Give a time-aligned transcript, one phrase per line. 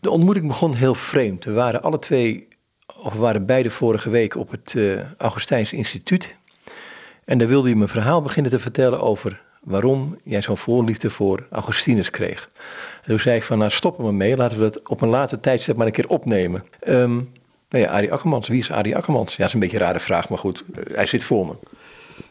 [0.00, 1.44] De ontmoeting begon heel vreemd.
[1.44, 2.48] We waren alle twee,
[3.02, 6.36] of we waren beide vorige week op het uh, Augustijns Instituut.
[7.24, 11.46] En daar wilde hij mijn verhaal beginnen te vertellen over waarom jij zo'n voorliefde voor
[11.50, 12.48] Augustinus kreeg.
[13.02, 15.40] En toen zei ik van, nou stoppen we mee, laten we dat op een later
[15.40, 16.64] tijdstip maar een keer opnemen.
[16.88, 17.32] Um,
[17.68, 19.30] nou ja, Arie Akkermans, wie is Arie Akkermans?
[19.30, 21.52] Ja, dat is een beetje een rare vraag, maar goed, uh, hij zit voor me.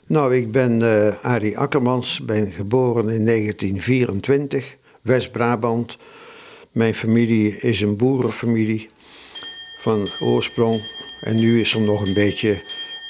[0.06, 5.98] Nou, ik ben uh, Arie Akkermans, ben geboren in 1924, West-Brabant.
[6.78, 8.89] Mijn familie is een boerenfamilie
[9.79, 10.82] van oorsprong.
[11.21, 12.64] En nu is er nog een beetje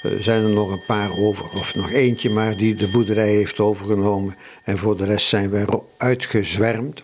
[0.04, 3.60] uh, zijn er nog een paar over, of nog eentje maar, die de boerderij heeft
[3.60, 4.36] overgenomen.
[4.64, 7.04] En voor de rest zijn we uitgezwermd.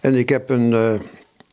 [0.00, 0.92] En ik heb een, uh,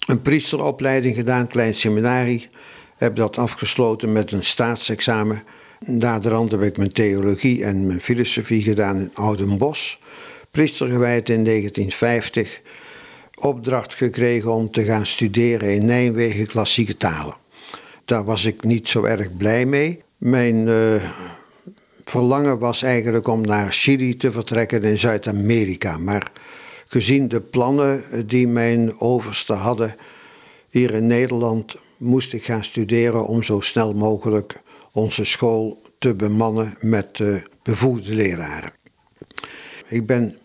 [0.06, 2.50] een priesteropleiding gedaan, klein seminarie.
[2.96, 5.44] Heb dat afgesloten met een staatsexamen.
[5.80, 10.00] Naderhand heb ik mijn theologie en mijn filosofie gedaan in Oudenbos.
[10.52, 12.62] Priester gewijd in 1950.
[13.40, 17.36] Opdracht gekregen om te gaan studeren in Nijmegen klassieke talen.
[18.06, 20.04] Daar was ik niet zo erg blij mee.
[20.18, 21.12] Mijn uh,
[22.06, 25.98] verlangen was eigenlijk om naar Chili te vertrekken in Zuid-Amerika.
[25.98, 26.32] Maar
[26.88, 29.96] gezien de plannen die mijn oversten hadden
[30.70, 36.76] hier in Nederland, moest ik gaan studeren om zo snel mogelijk onze school te bemannen
[36.80, 38.72] met uh, bevoegde leraren.
[39.88, 40.38] Ik ben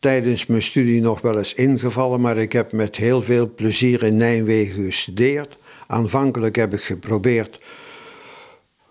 [0.00, 4.16] tijdens mijn studie nog wel eens ingevallen, maar ik heb met heel veel plezier in
[4.16, 5.56] Nijmegen gestudeerd.
[5.86, 7.58] Aanvankelijk heb ik geprobeerd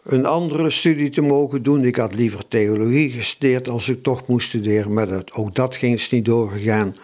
[0.03, 1.83] een andere studie te mogen doen.
[1.83, 6.09] Ik had liever theologie gestudeerd als ik toch moest studeren, maar dat, ook dat ging
[6.09, 6.95] niet doorgegaan.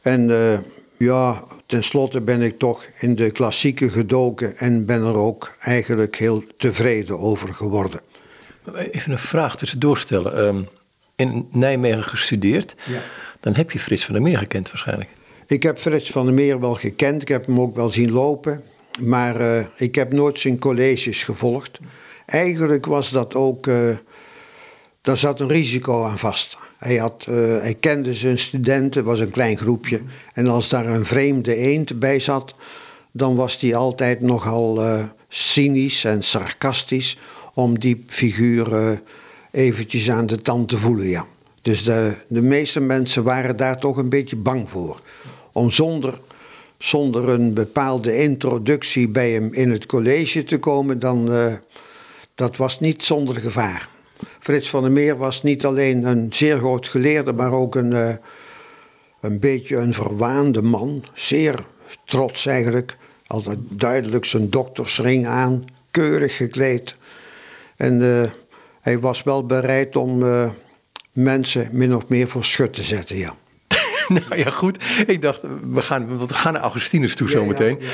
[0.00, 0.58] En uh,
[0.98, 6.44] ja, tenslotte ben ik toch in de klassieke gedoken en ben er ook eigenlijk heel
[6.56, 8.00] tevreden over geworden.
[8.90, 10.46] Even een vraag tussendoor stellen.
[10.46, 10.68] Um,
[11.18, 13.00] in Nijmegen gestudeerd, ja.
[13.40, 15.08] dan heb je Frits van der Meer gekend waarschijnlijk.
[15.46, 18.62] Ik heb Frits van der Meer wel gekend, ik heb hem ook wel zien lopen,
[19.00, 21.78] maar uh, ik heb nooit zijn colleges gevolgd.
[22.26, 23.96] Eigenlijk was dat ook, uh,
[25.00, 26.58] daar zat een risico aan vast.
[26.78, 30.00] Hij, had, uh, hij kende zijn studenten, was een klein groepje.
[30.32, 32.54] En als daar een vreemde eend bij zat,
[33.12, 34.82] dan was hij altijd nogal
[35.28, 37.18] cynisch en sarcastisch
[37.54, 39.00] om die figuur
[39.50, 41.06] eventjes aan de tand te voelen.
[41.06, 41.26] Ja.
[41.62, 45.00] Dus de, de meeste mensen waren daar toch een beetje bang voor.
[45.52, 46.20] Om zonder,
[46.78, 51.30] zonder een bepaalde introductie bij hem in het college te komen, dan
[52.38, 53.88] dat was niet zonder gevaar.
[54.38, 58.14] Frits van der Meer was niet alleen een zeer groot geleerde, maar ook een, uh,
[59.20, 61.04] een beetje een verwaande man.
[61.14, 61.66] Zeer
[62.04, 62.96] trots eigenlijk.
[63.26, 66.96] Altijd duidelijk zijn doktersring aan, keurig gekleed.
[67.76, 68.22] En uh,
[68.88, 70.50] hij was wel bereid om uh,
[71.12, 73.34] mensen min of meer voor schut te zetten, ja.
[74.28, 74.84] nou ja, goed.
[75.06, 77.76] Ik dacht, we gaan, we gaan naar Augustinus toe ja, zometeen.
[77.80, 77.88] Ja,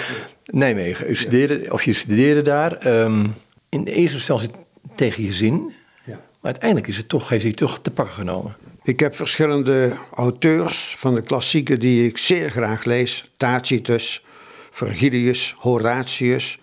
[0.44, 1.10] Nijmegen.
[1.10, 2.86] U studeerde, of je studeerde daar.
[2.86, 3.34] Um,
[3.68, 4.50] in de eerste instantie
[4.94, 5.72] tegen je zin.
[6.04, 6.12] Ja.
[6.12, 8.56] Maar uiteindelijk is het toch, heeft hij toch te pakken genomen.
[8.82, 13.30] Ik heb verschillende auteurs van de klassieken die ik zeer graag lees.
[13.36, 14.24] Tacitus,
[14.70, 16.58] Virgilius, Horatius.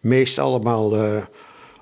[0.00, 1.24] Meest allemaal, uh,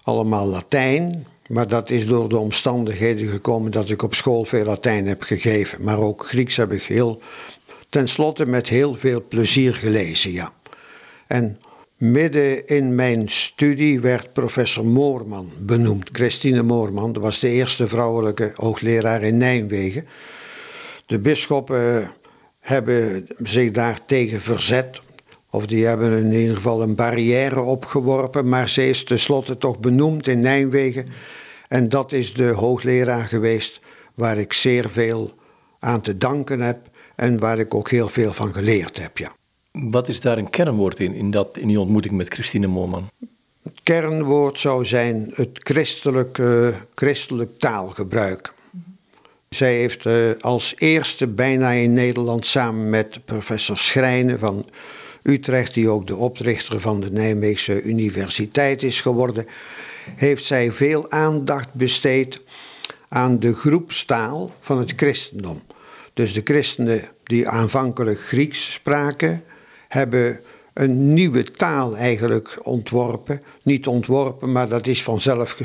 [0.03, 1.27] allemaal Latijn.
[1.49, 5.83] Maar dat is door de omstandigheden gekomen dat ik op school veel Latijn heb gegeven.
[5.83, 7.23] Maar ook Grieks heb ik heel,
[7.89, 10.53] tenslotte met heel veel plezier gelezen, ja.
[11.27, 11.59] En
[11.99, 16.09] Midden in mijn studie werd professor Moorman benoemd.
[16.13, 20.07] Christine Moorman, dat was de eerste vrouwelijke hoogleraar in Nijmegen.
[21.07, 22.11] De bisschoppen
[22.61, 25.01] hebben zich daartegen verzet.
[25.51, 28.49] Of die hebben in ieder geval een barrière opgeworpen.
[28.49, 31.07] Maar ze is tenslotte toch benoemd in Nijmegen.
[31.69, 33.81] En dat is de hoogleraar geweest
[34.15, 35.35] waar ik zeer veel
[35.79, 36.79] aan te danken heb.
[37.17, 39.37] En waar ik ook heel veel van geleerd heb, ja.
[39.73, 43.09] Wat is daar een kernwoord in, in, dat, in die ontmoeting met Christine Moorman?
[43.63, 48.53] Het kernwoord zou zijn het christelijk, uh, christelijk taalgebruik.
[49.49, 54.65] Zij heeft uh, als eerste bijna in Nederland samen met professor Schrijnen van
[55.23, 59.47] Utrecht, die ook de oprichter van de Nijmeegse Universiteit is geworden,
[60.17, 62.43] heeft zij veel aandacht besteed
[63.09, 65.63] aan de groepstaal van het christendom.
[66.15, 69.45] Dus de christenen die aanvankelijk Grieks spraken,
[69.89, 70.41] hebben
[70.73, 73.43] een nieuwe taal eigenlijk ontworpen.
[73.63, 75.57] Niet ontworpen, maar dat is vanzelf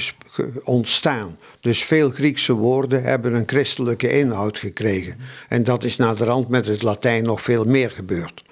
[0.64, 1.38] ontstaan.
[1.60, 5.18] Dus veel Griekse woorden hebben een christelijke inhoud gekregen.
[5.50, 8.44] En dat is naderhand met het Latijn nog veel meer gebeurd.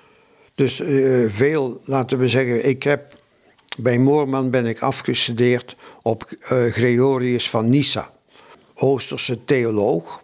[0.56, 3.20] Dus uh, veel, laten we zeggen, ik heb
[3.78, 8.12] bij Moorman ben ik afgestudeerd op uh, Gregorius van Nyssa,
[8.76, 10.24] Oosterse theoloog.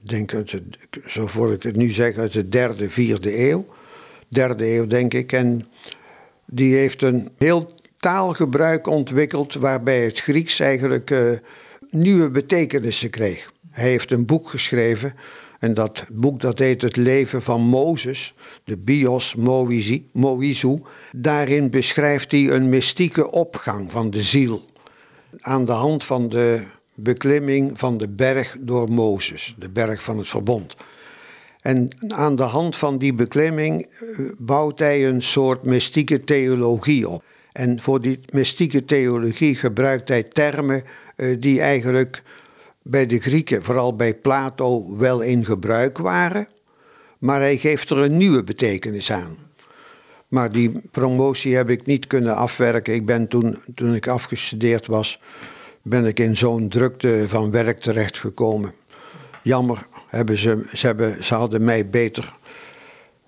[0.00, 0.60] Denk, uit
[1.06, 3.66] zo voor ik het nu zeg, uit de derde, vierde eeuw
[4.30, 5.32] derde eeuw denk ik.
[5.32, 5.66] En
[6.46, 11.32] die heeft een heel taalgebruik ontwikkeld waarbij het Grieks eigenlijk uh,
[11.90, 13.52] nieuwe betekenissen kreeg.
[13.70, 15.14] Hij heeft een boek geschreven
[15.60, 18.34] en dat boek dat heet Het leven van Mozes,
[18.64, 19.34] de Bios
[20.12, 20.80] Moizu.
[21.12, 24.64] Daarin beschrijft hij een mystieke opgang van de ziel
[25.38, 26.64] aan de hand van de
[26.94, 30.76] beklimming van de berg door Mozes, de berg van het verbond.
[31.60, 37.22] En aan de hand van die beklimming eh, bouwt hij een soort mystieke theologie op.
[37.52, 40.82] En voor die mystieke theologie gebruikt hij termen
[41.16, 42.22] eh, die eigenlijk
[42.82, 46.48] bij de Grieken, vooral bij Plato, wel in gebruik waren.
[47.18, 49.36] Maar hij geeft er een nieuwe betekenis aan.
[50.28, 52.94] Maar die promotie heb ik niet kunnen afwerken.
[52.94, 55.20] Ik ben toen, toen ik afgestudeerd was,
[55.82, 58.72] ben ik in zo'n drukte van werk terechtgekomen.
[59.42, 62.32] Jammer, hebben ze, ze, ze hadden mij beter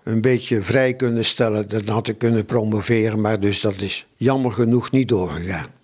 [0.03, 1.69] een beetje vrij kunnen stellen.
[1.69, 5.82] Dan had ik kunnen promoveren, maar dus dat is jammer genoeg niet doorgegaan.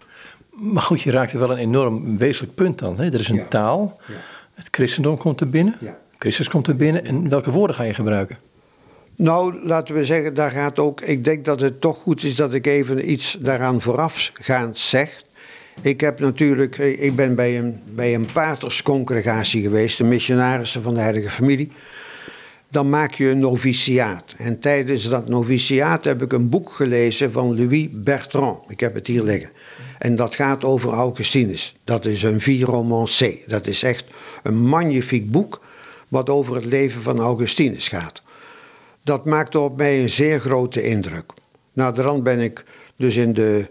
[0.59, 2.99] Maar goed, je raakte wel een enorm wezenlijk punt dan.
[2.99, 3.05] Hè?
[3.05, 4.15] Er is een taal, ja.
[4.55, 5.99] het christendom komt er binnen, ja.
[6.19, 7.05] Christus komt er binnen.
[7.05, 8.39] En welke woorden ga je gebruiken?
[9.17, 11.01] Nou, laten we zeggen, daar gaat ook.
[11.01, 15.25] Ik denk dat het toch goed is dat ik even iets daaraan voorafgaand zeg.
[15.83, 20.95] Ik heb natuurlijk, eh, ik ben bij een, bij een paterscongregatie geweest, de missionarissen van
[20.95, 21.69] de Heilige Familie.
[22.71, 24.35] Dan maak je een noviciaat.
[24.39, 28.59] En tijdens dat noviciaat heb ik een boek gelezen van Louis Bertrand.
[28.69, 29.51] Ik heb het hier liggen.
[29.99, 31.77] En dat gaat over Augustinus.
[31.85, 33.39] Dat is een vier romancé.
[33.47, 34.05] Dat is echt
[34.43, 35.61] een magnifiek boek
[36.09, 38.23] wat over het leven van Augustinus gaat.
[39.05, 41.33] Dat maakte op mij een zeer grote indruk.
[41.73, 42.65] Naderhand ben ik
[42.97, 43.71] dus in de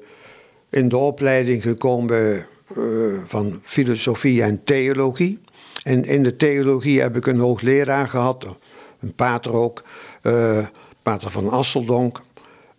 [0.69, 2.45] in de opleiding gekomen
[2.77, 5.39] uh, van filosofie en theologie.
[5.83, 8.45] En in de theologie heb ik een hoogleraar gehad,
[8.99, 9.83] een pater ook,
[10.23, 10.65] uh,
[11.03, 12.21] pater van Asseldonk,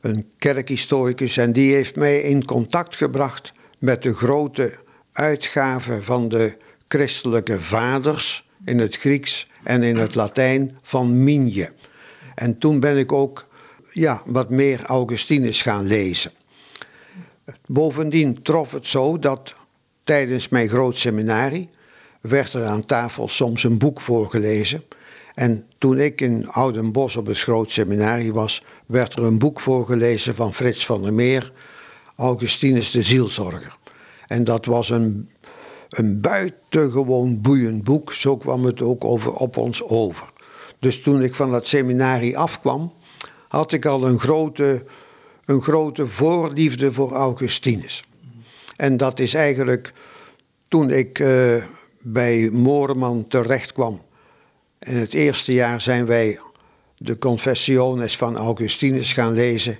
[0.01, 1.37] een kerkhistoricus.
[1.37, 4.79] En die heeft mij in contact gebracht met de grote
[5.13, 6.57] uitgaven van de
[6.89, 11.73] christelijke vaders in het Grieks en in het Latijn van Minje.
[12.35, 13.47] En toen ben ik ook
[13.93, 16.33] ja, wat meer Augustinus gaan lezen.
[17.67, 19.55] Bovendien trof het zo dat
[20.05, 21.69] tijdens mijn groot seminarie
[22.21, 24.85] werd er aan tafel soms een boek voorgelezen.
[25.39, 30.35] En toen ik in Oudenbos op het groot seminarie was, werd er een boek voorgelezen
[30.35, 31.53] van Frits van der Meer,
[32.17, 33.77] Augustinus de Zielzorger.
[34.27, 35.29] En dat was een,
[35.89, 40.29] een buitengewoon boeiend boek, zo kwam het ook over, op ons over.
[40.79, 42.93] Dus toen ik van dat seminarie afkwam,
[43.49, 44.85] had ik al een grote
[45.45, 48.05] een grote voorliefde voor Augustinus.
[48.77, 49.93] En dat is eigenlijk
[50.69, 51.65] toen ik uh,
[52.01, 54.07] bij Moorman terecht kwam.
[54.79, 56.41] In het eerste jaar zijn wij
[56.97, 59.79] de Confessiones van Augustinus gaan lezen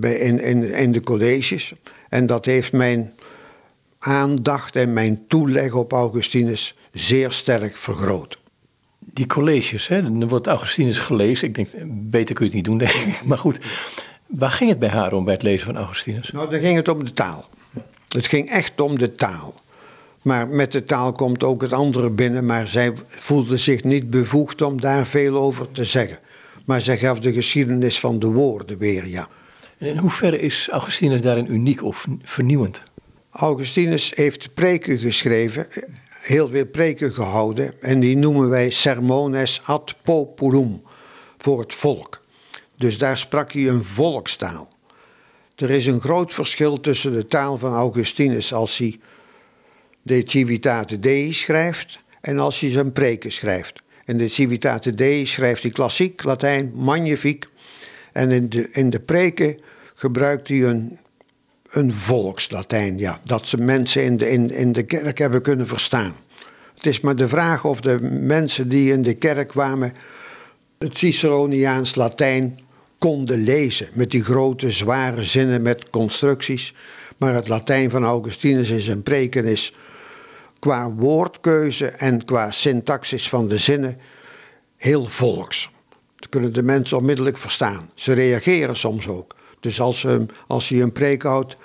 [0.00, 1.72] in, in, in de colleges.
[2.08, 3.14] En dat heeft mijn
[3.98, 8.38] aandacht en mijn toeleg op Augustinus zeer sterk vergroot.
[8.98, 11.48] Die colleges, hè, dan wordt Augustinus gelezen.
[11.48, 13.24] Ik denk, beter kun je het niet doen, denk ik.
[13.24, 13.58] Maar goed,
[14.26, 16.30] Waar ging het bij haar om bij het lezen van Augustinus?
[16.30, 17.48] Nou, dan ging het om de taal.
[18.08, 19.54] Het ging echt om de taal.
[20.26, 24.62] Maar met de taal komt ook het andere binnen, maar zij voelde zich niet bevoegd
[24.62, 26.18] om daar veel over te zeggen.
[26.64, 29.28] Maar zij gaf de geschiedenis van de woorden weer, ja.
[29.78, 32.82] En in hoeverre is Augustinus daarin uniek of vernieuwend?
[33.30, 35.66] Augustinus heeft preken geschreven,
[36.08, 40.82] heel veel preken gehouden, en die noemen wij sermones ad populum,
[41.36, 42.20] voor het volk.
[42.76, 44.68] Dus daar sprak hij een volkstaal.
[45.56, 48.98] Er is een groot verschil tussen de taal van Augustinus als hij
[50.06, 53.82] de Civitate Dei schrijft en als hij zijn preken schrijft.
[54.04, 57.46] In de Civitate Dei schrijft hij klassiek, Latijn, magnifiek.
[58.12, 59.58] En in de, in de preken
[59.94, 60.98] gebruikt hij een,
[61.70, 66.16] een volkslatijn, ja, dat ze mensen in de, in, in de kerk hebben kunnen verstaan.
[66.74, 69.92] Het is maar de vraag of de mensen die in de kerk kwamen
[70.78, 72.58] het Ciceroniaans Latijn
[72.98, 73.88] konden lezen.
[73.92, 76.74] Met die grote, zware zinnen met constructies.
[77.16, 79.72] Maar het Latijn van Augustinus in zijn preken is
[80.66, 83.98] qua woordkeuze en qua syntaxis van de zinnen
[84.76, 85.70] heel volks.
[86.16, 87.90] Dat kunnen de mensen onmiddellijk verstaan.
[87.94, 89.36] Ze reageren soms ook.
[89.60, 91.56] Dus als, ze, als hij een preek houdt,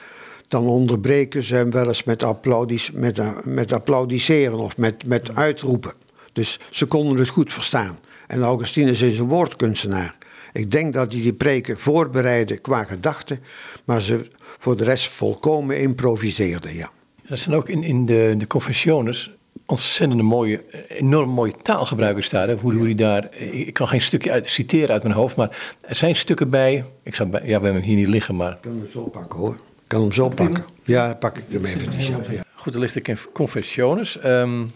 [0.47, 5.93] dan onderbreken ze hem wel eens met, applaudis, met, met applaudisseren of met, met uitroepen.
[6.33, 7.99] Dus ze konden het goed verstaan.
[8.27, 10.17] En Augustinus is een woordkunstenaar.
[10.53, 13.39] Ik denk dat hij die preken voorbereidde qua gedachten,
[13.85, 14.27] maar ze
[14.57, 16.91] voor de rest volkomen improviseerde, ja.
[17.31, 19.31] Dat zijn ook in, in de, de confessiones
[19.65, 22.47] ontzettende mooie, enorm mooie taalgebruik is daar.
[22.47, 22.55] Hè?
[22.55, 25.95] Hoe, hoe die daar, ik kan geen stukje uit, citeren uit mijn hoofd, maar er
[25.95, 26.85] zijn stukken bij.
[27.03, 28.51] Ik zou bij, ja, we hebben hem hier niet liggen, maar.
[28.51, 29.53] Ik kan hem zo pakken hoor.
[29.53, 30.65] Ik kan hem zo pakken.
[30.83, 32.33] Ja, pak ik hem even.
[32.33, 32.43] Ja.
[32.53, 34.23] Goed, er ligt de Confessiones.
[34.25, 34.71] Um,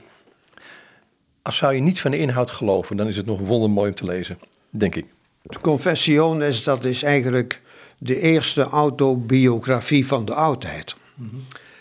[1.42, 4.06] als zou je niets van de inhoud geloven, dan is het nog wondermooi om te
[4.06, 5.06] lezen, denk ik.
[5.42, 7.62] De Confessiones, dat is eigenlijk
[7.98, 10.96] de eerste autobiografie van de oudheid.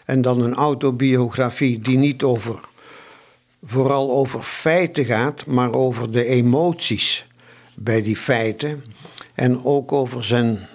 [0.04, 2.61] En dan een autobiografie die niet over,
[3.62, 7.26] vooral over feiten gaat, maar over de emoties
[7.75, 8.84] bij die feiten.
[9.34, 10.68] En ook over zijn,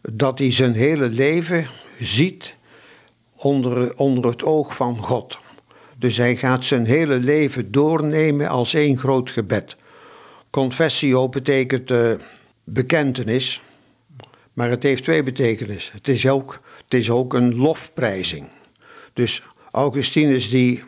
[0.00, 1.68] dat hij zijn hele leven
[1.98, 2.54] ziet
[3.34, 5.38] onder, onder het oog van God.
[5.98, 9.76] Dus hij gaat zijn hele leven doornemen als één groot gebed.
[10.50, 12.12] Confessio betekent uh,
[12.64, 13.60] bekentenis,
[14.52, 15.92] maar het heeft twee betekenissen.
[15.92, 18.48] Het is ook, het is ook een lofprijzing.
[19.12, 20.82] Dus Augustinus die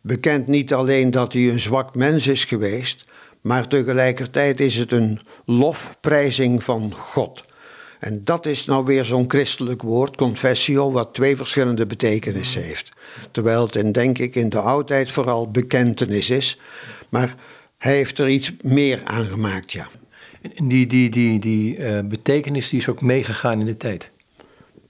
[0.00, 3.04] bekent niet alleen dat hij een zwak mens is geweest,
[3.40, 7.44] maar tegelijkertijd is het een lofprijzing van God.
[8.00, 12.92] En dat is nou weer zo'n christelijk woord, confessio, wat twee verschillende betekenissen heeft.
[13.30, 16.58] Terwijl het in, denk ik in de oudheid vooral bekentenis is.
[17.08, 17.34] Maar
[17.78, 19.88] hij heeft er iets meer aan gemaakt, ja.
[20.54, 24.10] En die, die, die, die uh, betekenis die is ook meegegaan in de tijd?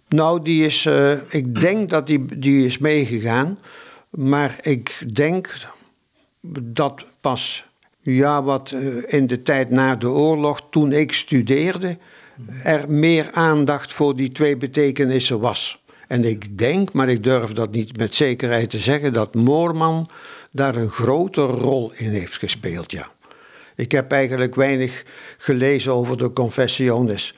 [0.09, 3.59] Nou, die is, uh, ik denk dat die, die is meegegaan.
[4.11, 5.55] Maar ik denk
[6.63, 7.65] dat pas
[8.01, 11.99] ja, wat uh, in de tijd na de oorlog, toen ik studeerde,
[12.63, 15.85] er meer aandacht voor die twee betekenissen was.
[16.09, 20.09] En ik denk, maar ik durf dat niet met zekerheid te zeggen, dat Moorman
[20.51, 23.11] daar een grote rol in heeft gespeeld, ja.
[23.77, 25.05] Ik heb eigenlijk weinig
[25.39, 27.35] gelezen over de confessiones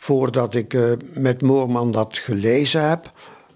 [0.00, 3.10] voordat ik uh, met Moorman dat gelezen heb.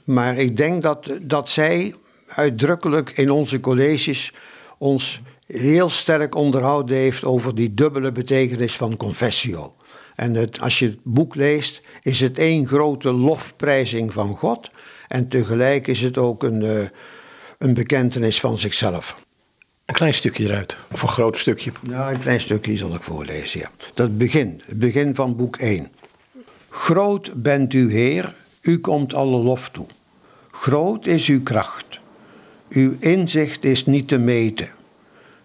[0.04, 1.94] Maar ik denk dat, dat zij
[2.26, 4.32] uitdrukkelijk in onze colleges
[4.78, 9.74] ons heel sterk onderhouden heeft over die dubbele betekenis van confessio.
[10.16, 14.70] En het, als je het boek leest, is het één grote lofprijzing van God.
[15.08, 16.88] En tegelijk is het ook een, uh,
[17.58, 19.16] een bekentenis van zichzelf.
[19.84, 21.72] Een klein stukje eruit, of een groot stukje?
[21.88, 23.70] Ja, een klein stukje zal ik voorlezen, ja.
[23.94, 25.88] Dat begin, het begin van boek 1.
[26.76, 29.86] Groot bent u Heer, u komt alle lof toe.
[30.50, 32.00] Groot is uw kracht.
[32.68, 34.70] Uw inzicht is niet te meten.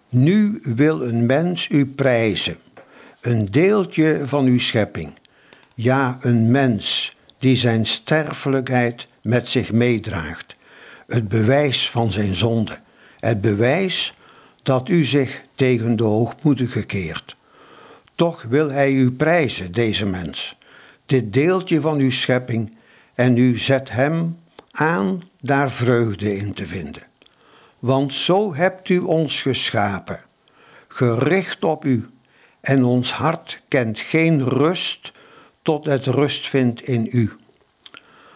[0.08, 2.56] Nu wil een mens u prijzen
[3.20, 5.12] een deeltje van uw schepping.
[5.74, 10.56] Ja, een mens die zijn sterfelijkheid met zich meedraagt.
[11.06, 12.78] Het bewijs van zijn zonde.
[13.20, 14.14] Het bewijs
[14.62, 17.36] dat u zich tegen de hoogmoedige keert.
[18.14, 20.56] Toch wil hij u prijzen, deze mens,
[21.10, 22.76] dit deeltje van uw schepping,
[23.14, 24.38] en u zet hem
[24.70, 27.02] aan daar vreugde in te vinden.
[27.78, 30.20] Want zo hebt u ons geschapen,
[30.88, 32.08] gericht op u
[32.60, 35.12] en ons hart kent geen rust
[35.62, 37.32] tot het rust vindt in u.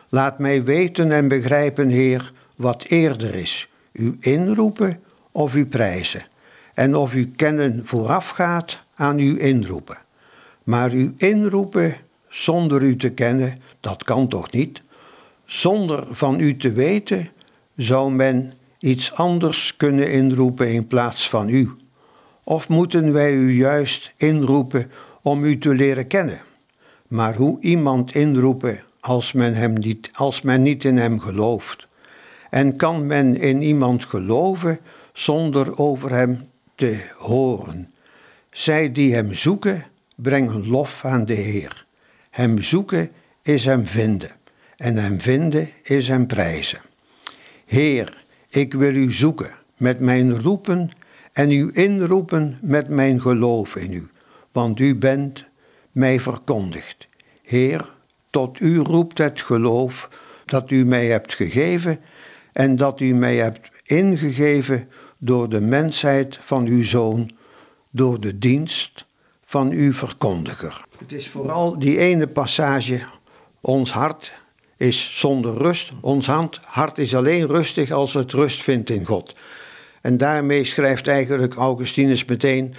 [0.09, 5.00] Laat mij weten en begrijpen, Heer, wat eerder is, u inroepen
[5.33, 6.26] of u prijzen,
[6.75, 9.99] en of u kennen voorafgaat aan uw inroepen.
[10.62, 11.97] Maar u inroepen
[12.34, 14.82] zonder u te kennen, dat kan toch niet?
[15.44, 17.28] Zonder van u te weten,
[17.76, 21.70] zou men iets anders kunnen inroepen in plaats van u.
[22.44, 24.90] Of moeten wij u juist inroepen
[25.22, 26.40] om u te leren kennen?
[27.08, 31.88] Maar hoe iemand inroepen als men, hem niet, als men niet in hem gelooft?
[32.50, 34.78] En kan men in iemand geloven
[35.12, 37.92] zonder over hem te horen?
[38.50, 39.86] Zij die hem zoeken,
[40.16, 41.84] brengen lof aan de Heer.
[42.34, 43.10] Hem zoeken
[43.42, 44.30] is hem vinden,
[44.76, 46.80] en hem vinden is hem prijzen.
[47.66, 50.90] Heer, ik wil u zoeken met mijn roepen
[51.32, 54.08] en u inroepen met mijn geloof in u,
[54.52, 55.44] want u bent
[55.92, 57.08] mij verkondigd.
[57.42, 57.90] Heer,
[58.30, 60.08] tot u roept het geloof
[60.44, 62.00] dat u mij hebt gegeven
[62.52, 64.88] en dat u mij hebt ingegeven
[65.18, 67.30] door de mensheid van uw zoon,
[67.90, 69.06] door de dienst
[69.54, 70.84] van uw verkondiger.
[70.99, 73.00] Het is vooral die ene passage,
[73.61, 74.32] ons hart
[74.76, 76.26] is zonder rust, ons
[76.66, 79.37] hart is alleen rustig als het rust vindt in God.
[80.00, 82.75] En daarmee schrijft eigenlijk Augustinus meteen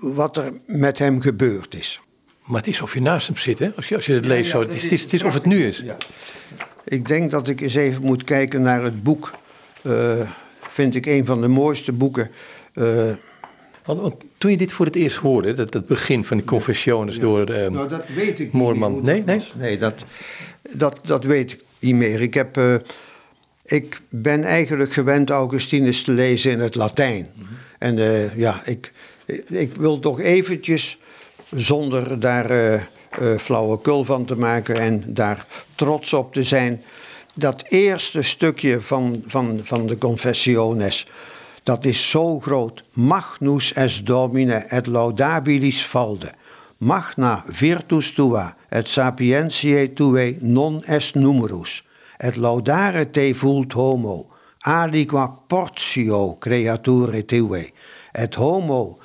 [0.00, 2.00] wat er met hem gebeurd is.
[2.44, 3.70] Maar het is of je naast hem zit, hè?
[3.76, 4.60] Als je, als je het leest zo.
[4.60, 5.78] Het is, het is, of het nu is.
[5.78, 5.96] Ja.
[6.84, 9.32] Ik denk dat ik eens even moet kijken naar het boek.
[9.82, 10.30] Uh,
[10.60, 12.30] vind ik een van de mooiste boeken.
[12.74, 13.12] Uh,
[13.84, 17.18] want, want, toen je dit voor het eerst hoorde, dat, dat begin van die confessiones
[17.18, 19.00] door uh, nou, dat weet ik Moorman.
[19.02, 19.42] Nee, nee?
[19.54, 20.04] Nee, dat,
[20.70, 22.22] dat, dat weet ik niet meer.
[22.22, 22.58] Ik heb
[23.64, 27.28] Ik ben eigenlijk gewend Augustinus te lezen in het Latijn.
[27.78, 28.92] En uh, ja, ik,
[29.48, 30.98] ik wil toch eventjes,
[31.54, 36.82] zonder daar uh, flauwekul van te maken en daar trots op te zijn,
[37.34, 41.06] dat eerste stukje van, van, van de Confessiones,
[41.64, 42.84] dat is zo groot.
[42.92, 46.32] Magnus es Domine et laudabilis valde.
[46.78, 51.82] Magna virtus tua et sapientiae tuae non est numerus.
[52.18, 54.26] Et laudare te vult homo,
[54.60, 57.72] aliqua portio creature tuae.
[58.12, 58.98] Et homo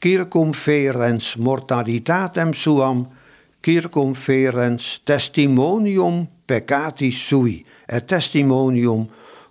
[0.00, 3.06] circum ferens mortalitatem suam,
[3.62, 9.08] circum ferens testimonium peccatis sui, et testimonium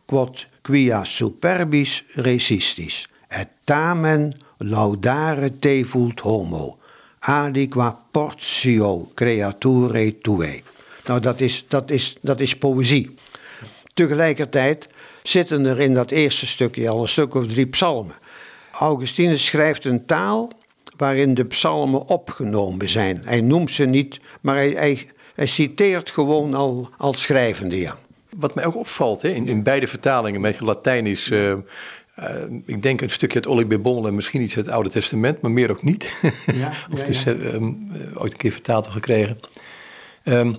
[0.07, 4.31] quod quia superbis resistis, et tamen
[4.63, 6.77] laudare te vult homo,
[7.27, 10.63] aliqua portio creature tue.
[11.07, 13.15] Nou, dat is, dat, is, dat is poëzie.
[13.93, 14.87] Tegelijkertijd
[15.23, 18.15] zitten er in dat eerste stukje al een stuk of drie psalmen.
[18.71, 20.51] Augustinus schrijft een taal
[20.97, 23.21] waarin de psalmen opgenomen zijn.
[23.25, 27.97] Hij noemt ze niet, maar hij, hij, hij citeert gewoon al als schrijvende, ja.
[28.39, 31.29] Wat mij ook opvalt hè, in, in beide vertalingen, met Latijn is...
[31.29, 31.53] Uh,
[32.65, 35.71] ik denk een stukje uit Olibebon en misschien iets uit het Oude Testament, maar meer
[35.71, 36.19] ook niet.
[36.53, 37.35] Ja, of het is uh,
[38.15, 39.39] ooit een keer vertaald gekregen.
[40.23, 40.57] Um,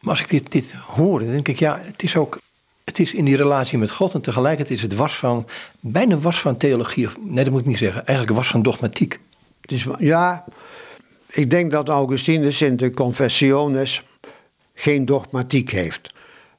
[0.00, 2.38] maar als ik dit, dit hoor, dan denk ik, ja, het is ook
[2.86, 5.46] het is in die relatie met God en tegelijkertijd is het was van,
[5.80, 9.18] bijna was van theologie, of nee dat moet ik niet zeggen, eigenlijk was van dogmatiek.
[9.64, 10.44] Is, ja,
[11.28, 14.02] ik denk dat Augustinus in de Confessiones
[14.74, 16.14] geen dogmatiek heeft.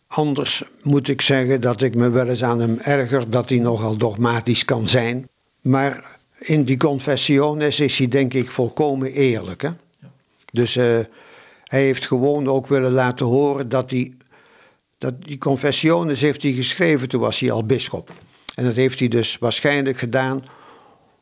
[0.08, 3.98] Anders moet ik zeggen dat ik me wel eens aan hem erger dat hij nogal
[3.98, 5.28] dogmatisch kan zijn.
[5.62, 9.62] Maar in die Confessiones is hij denk ik volkomen eerlijk.
[9.62, 9.70] Hè?
[10.52, 11.00] Dus uh,
[11.64, 14.12] hij heeft gewoon ook willen laten horen dat hij.
[15.00, 18.12] Dat die confessiones heeft hij geschreven, toen was hij al bisschop.
[18.56, 20.44] En dat heeft hij dus waarschijnlijk gedaan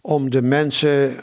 [0.01, 1.19] om de mensen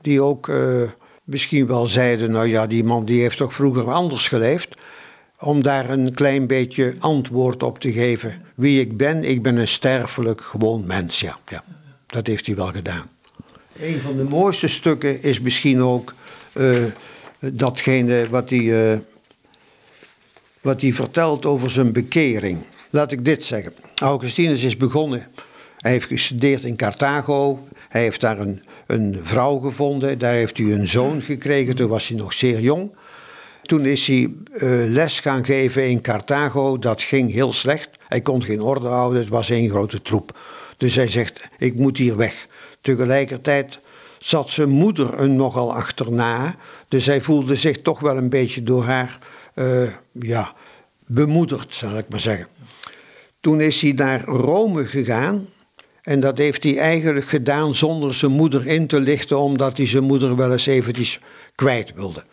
[0.00, 0.82] die ook uh,
[1.24, 4.79] misschien wel zeiden: Nou ja, die man die heeft toch vroeger anders geleefd.
[5.40, 8.42] Om daar een klein beetje antwoord op te geven.
[8.54, 11.20] Wie ik ben, ik ben een sterfelijk gewoon mens.
[11.20, 11.64] Ja, ja.
[12.06, 13.10] dat heeft hij wel gedaan.
[13.78, 16.14] Een van de mooiste stukken is misschien ook.
[16.54, 16.84] Uh,
[17.40, 18.98] datgene wat hij, uh,
[20.60, 22.62] wat hij vertelt over zijn bekering.
[22.90, 23.72] Laat ik dit zeggen.
[23.96, 25.26] Augustinus is begonnen.
[25.76, 27.68] Hij heeft gestudeerd in Carthago.
[27.88, 30.18] Hij heeft daar een, een vrouw gevonden.
[30.18, 31.76] Daar heeft hij een zoon gekregen.
[31.76, 32.90] Toen was hij nog zeer jong.
[33.70, 36.78] Toen is hij uh, les gaan geven in Carthago.
[36.78, 37.90] Dat ging heel slecht.
[38.08, 39.20] Hij kon geen orde houden.
[39.20, 40.38] Het was één grote troep.
[40.76, 42.46] Dus hij zegt: Ik moet hier weg.
[42.80, 43.78] Tegelijkertijd
[44.18, 46.56] zat zijn moeder een nogal achterna.
[46.88, 49.18] Dus hij voelde zich toch wel een beetje door haar
[49.54, 50.54] uh, ja,
[51.06, 52.46] bemoedigd, zal ik maar zeggen.
[53.40, 55.46] Toen is hij naar Rome gegaan.
[56.02, 60.04] En dat heeft hij eigenlijk gedaan zonder zijn moeder in te lichten, omdat hij zijn
[60.04, 61.20] moeder wel eens eventjes
[61.54, 62.24] kwijt wilde.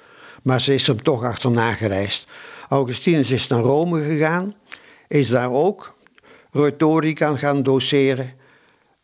[0.47, 2.27] Maar ze is hem toch achterna gereisd.
[2.69, 4.55] Augustinus is naar Rome gegaan,
[5.07, 5.95] is daar ook
[6.51, 8.33] retorica gaan doseren.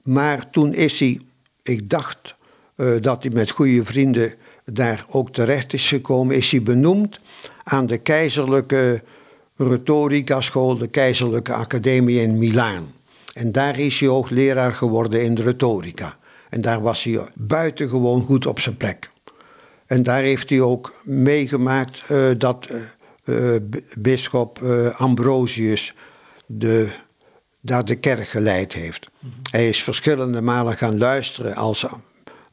[0.03, 1.19] Maar toen is hij,
[1.63, 2.35] ik dacht
[2.77, 4.33] uh, dat hij met goede vrienden
[4.65, 7.19] daar ook terecht is gekomen, is hij benoemd
[7.63, 9.03] aan de keizerlijke
[9.55, 12.93] retorica school, de keizerlijke academie in Milaan.
[13.33, 16.17] En daar is hij ook leraar geworden in retorica.
[16.49, 19.11] En daar was hij buitengewoon goed op zijn plek.
[19.85, 22.67] En daar heeft hij ook meegemaakt uh, dat
[23.25, 23.55] uh,
[23.97, 24.61] bisschop
[24.97, 25.93] Ambrosius
[26.45, 26.89] de,
[27.61, 29.09] daar de kerk geleid heeft.
[29.19, 29.39] Mm -hmm.
[29.51, 31.85] Hij is verschillende malen gaan luisteren als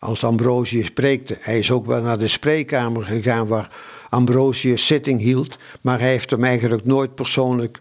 [0.01, 1.37] als Ambrosius preekte.
[1.41, 3.71] Hij is ook wel naar de spreekkamer gegaan waar
[4.09, 7.81] Ambrosius zitting hield, maar hij heeft hem eigenlijk nooit persoonlijk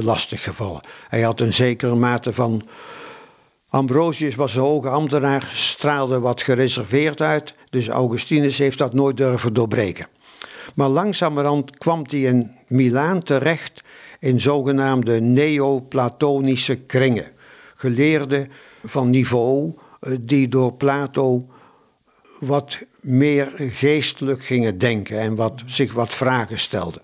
[0.00, 0.80] lastig gevallen.
[1.08, 2.68] Hij had een zekere mate van.
[3.68, 9.52] Ambrosius was een hoge ambtenaar, straalde wat gereserveerd uit, dus Augustinus heeft dat nooit durven
[9.52, 10.06] doorbreken.
[10.74, 13.82] Maar langzamerhand kwam hij in Milaan terecht
[14.18, 17.32] in zogenaamde neoplatonische kringen.
[17.74, 18.50] Geleerden
[18.82, 21.46] van niveau eh, die door Plato
[22.40, 27.02] wat meer geestelijk gingen denken en wat, zich wat vragen stelden.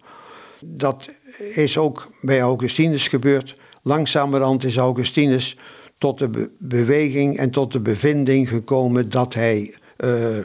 [0.61, 1.11] Dat
[1.55, 3.55] is ook bij Augustinus gebeurd.
[3.83, 5.57] Langzamerhand is Augustinus
[5.99, 10.39] tot de beweging en tot de bevinding gekomen dat hij uh,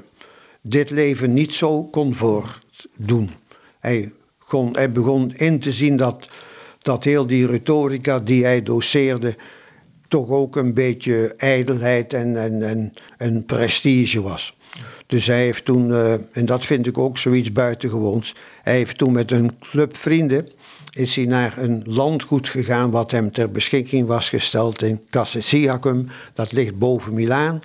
[0.67, 3.29] dit leven niet zo kon voortdoen.
[3.79, 4.11] Hij,
[4.71, 6.27] hij begon in te zien dat,
[6.81, 9.35] dat heel die retorica die hij doseerde
[10.07, 14.57] toch ook een beetje ijdelheid en, en, en, prestige was.
[15.07, 19.11] Dus hij heeft toen, uh, en dat vind ik ook zoiets buitengewoons, hij heeft toen
[19.11, 20.47] met een club vrienden
[20.95, 26.07] is hij naar een landgoed gegaan wat hem ter beschikking was gesteld in Cassisiacum.
[26.33, 27.61] Dat ligt boven Milaan.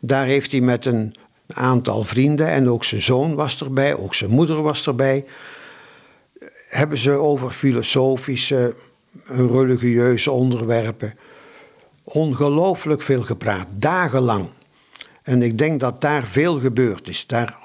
[0.00, 1.14] Daar heeft hij met een
[1.46, 5.24] aantal vrienden en ook zijn zoon was erbij, ook zijn moeder was erbij.
[6.68, 8.74] Hebben ze over filosofische,
[9.26, 11.14] religieuze onderwerpen
[12.04, 14.48] ongelooflijk veel gepraat, dagenlang.
[15.22, 17.26] En ik denk dat daar veel gebeurd is.
[17.26, 17.58] Daar,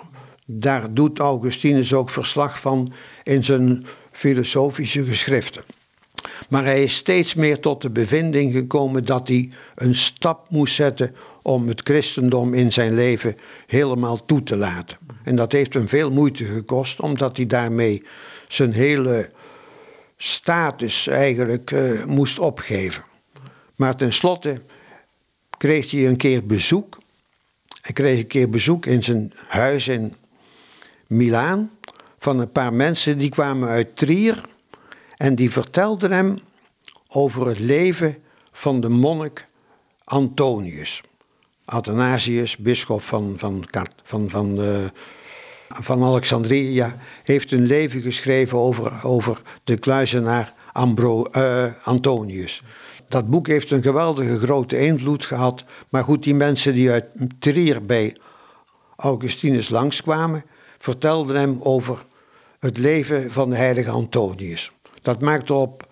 [0.46, 5.64] daar doet Augustinus ook verslag van in zijn filosofische geschriften.
[6.50, 11.16] Maar hij is steeds meer tot de bevinding gekomen dat hij een stap moest zetten
[11.42, 14.98] om het christendom in zijn leven helemaal toe te laten.
[15.24, 18.04] En dat heeft hem veel moeite gekost, omdat hij daarmee
[18.48, 19.30] zijn hele
[20.18, 23.04] status eigenlijk uh, moest opgeven.
[23.76, 24.62] Maar tenslotte
[25.58, 26.98] kreeg hij een keer bezoek.
[27.82, 30.16] Hij kreeg een keer bezoek in zijn huis in
[31.08, 31.72] Milaan
[32.18, 34.42] van een paar mensen die kwamen uit Trier
[35.18, 36.40] en die vertelden hem
[37.08, 39.48] over het leven van de monnik
[40.04, 41.02] Antonius.
[41.70, 43.66] Athanasius, bisschop van, van,
[44.04, 44.86] van, van, uh,
[45.68, 52.62] van Alexandria, heeft een leven geschreven over, over de kluizenaar Ambro, uh, Antonius.
[53.08, 55.64] Dat boek heeft een geweldige grote invloed gehad.
[55.90, 57.06] Maar goed, die mensen die uit
[57.40, 58.18] Trier bij
[58.96, 60.46] Augustinus langskwamen,
[60.78, 62.06] vertelden hem over
[62.60, 64.72] het leven van de heilige Antonius.
[65.02, 65.88] Dat maakte op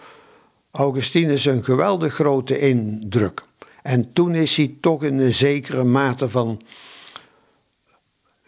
[0.72, 3.47] Augustinus een geweldig grote indruk.
[3.84, 6.62] En toen is hij toch in een zekere mate van,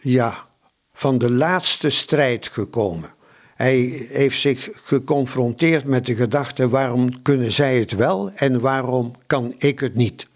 [0.00, 0.46] ja,
[0.92, 3.10] van de laatste strijd gekomen.
[3.54, 9.54] Hij heeft zich geconfronteerd met de gedachte: waarom kunnen zij het wel en waarom kan
[9.58, 10.28] ik het niet?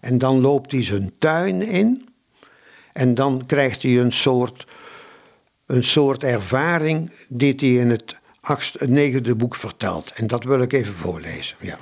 [0.00, 2.08] En dan loopt hij zijn tuin in
[2.92, 4.66] en dan krijgt hij een soort,
[5.66, 8.16] een soort ervaring die hij in het,
[8.86, 10.12] negende boek vertelt.
[10.12, 11.56] En dat wil ik even voorlezen.
[11.60, 11.78] Ja.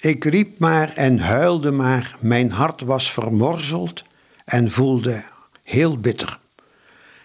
[0.00, 4.02] Ik riep maar en huilde maar, mijn hart was vermorzeld
[4.44, 5.24] en voelde
[5.62, 6.38] heel bitter.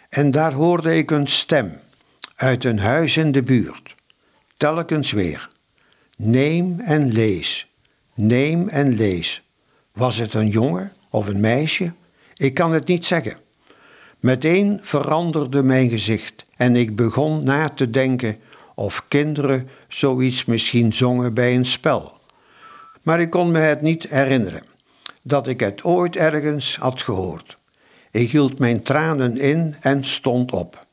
[0.10, 1.80] En daar hoorde ik een stem
[2.36, 3.96] uit een huis in de buurt,
[4.58, 5.50] telkens weer.
[6.16, 7.70] Neem en lees,
[8.14, 9.44] neem en lees.
[9.92, 11.94] Was het een jongen of een meisje?
[12.36, 13.38] Ik kan het niet zeggen.
[14.20, 18.38] Meteen veranderde mijn gezicht en ik begon na te denken
[18.76, 22.13] of kinderen zoiets misschien zongen bij een spel.
[23.04, 24.64] Maar ik kon me het niet herinneren
[25.22, 27.58] dat ik het ooit ergens had gehoord.
[28.12, 30.86] Ik hield mijn tranen in en stond op.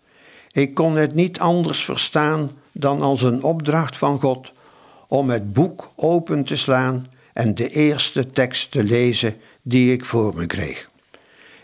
[0.53, 4.53] Ik kon het niet anders verstaan dan als een opdracht van God
[5.09, 10.35] om het boek open te slaan en de eerste tekst te lezen die ik voor
[10.35, 10.89] me kreeg.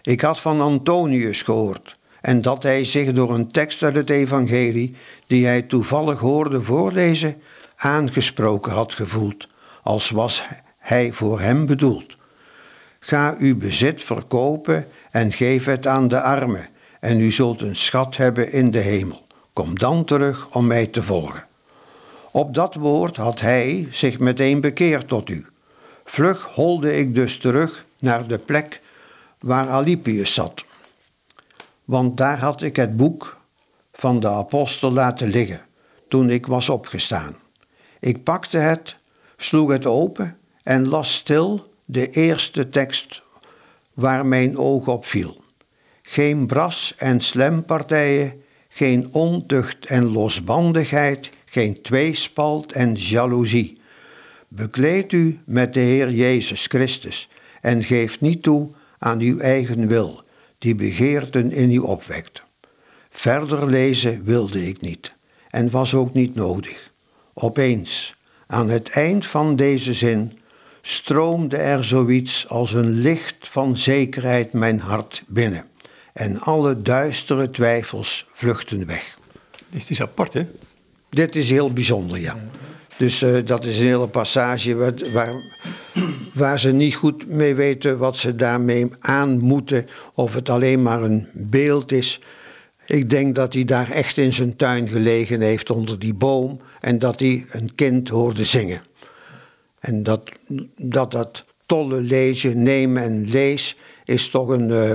[0.02, 4.96] Ik had van Antonius gehoord en dat hij zich door een tekst uit het Evangelie,
[5.26, 7.42] die hij toevallig hoorde voorlezen,
[7.76, 9.48] aangesproken had gevoeld,
[9.86, 10.42] als was
[10.78, 12.14] hij voor hem bedoeld.
[13.00, 16.68] Ga uw bezit verkopen en geef het aan de armen
[17.00, 19.26] en u zult een schat hebben in de hemel.
[19.52, 21.46] Kom dan terug om mij te volgen.
[22.30, 25.46] Op dat woord had hij zich meteen bekeerd tot u.
[26.04, 28.80] Vlug holde ik dus terug naar de plek
[29.38, 30.64] waar Alipius zat.
[31.84, 33.40] Want daar had ik het boek
[33.92, 35.60] van de apostel laten liggen
[36.08, 37.36] toen ik was opgestaan.
[38.00, 38.96] Ik pakte het,
[39.36, 43.22] sloeg het open en las stil de eerste tekst
[43.94, 45.44] waar mijn oog op viel.
[46.02, 53.80] Geen bras- en slempartijen, geen ontucht en losbandigheid, geen tweespalt en jaloezie.
[54.48, 57.28] Bekleed u met de Heer Jezus Christus
[57.60, 60.22] en geef niet toe aan uw eigen wil,
[60.58, 62.42] die begeerten in u opwekt.
[63.10, 65.16] Verder lezen wilde ik niet
[65.50, 66.90] en was ook niet nodig.
[67.34, 68.15] Opeens,
[68.46, 70.38] aan het eind van deze zin,
[70.82, 75.64] stroomde er zoiets als een licht van zekerheid mijn hart binnen
[76.12, 79.18] en alle duistere twijfels vluchten weg.
[79.68, 80.46] Dit is apart, hè?
[81.08, 82.40] Dit is heel bijzonder, ja.
[82.96, 85.34] Dus uh, dat is een hele passage waar, waar,
[86.32, 91.02] waar, ze niet goed mee weten wat ze daarmee aan moeten, of het alleen maar
[91.02, 92.20] een beeld is.
[92.86, 96.98] Ik denk dat hij daar echt in zijn tuin gelegen heeft onder die boom en
[96.98, 98.82] dat hij een kind hoorde zingen.
[99.80, 100.22] En dat
[100.76, 104.90] dat, dat tolle lezen, neem en lees, is toch een, uh,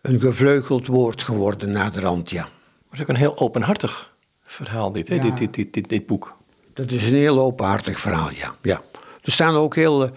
[0.00, 2.42] een gevleugeld woord geworden naderhand, ja.
[2.42, 4.14] Het is ook een heel openhartig
[4.44, 5.18] verhaal, dit, hè?
[5.18, 6.36] Dit, dit, dit, dit, dit, boek.
[6.72, 8.54] Dat is een heel openhartig verhaal, ja.
[8.62, 8.82] ja.
[9.22, 10.12] Er staan ook heel, er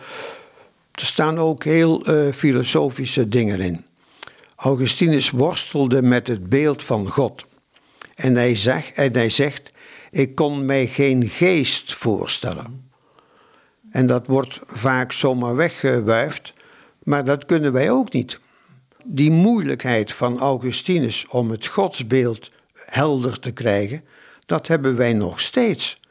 [0.91, 3.86] staan ook heel uh, filosofische dingen in.
[4.58, 7.46] Augustinus worstelde met het beeld van God.
[8.15, 9.72] En hij, zegt, en hij zegt:
[10.12, 12.89] Ik kon mij geen geest voorstellen.
[13.91, 16.54] En dat wordt vaak zomaar weggewuifd,
[17.04, 18.39] maar dat kunnen wij ook niet.
[19.04, 24.04] Die moeilijkheid van Augustinus om het godsbeeld helder te krijgen,
[24.46, 26.02] dat hebben wij nog steeds.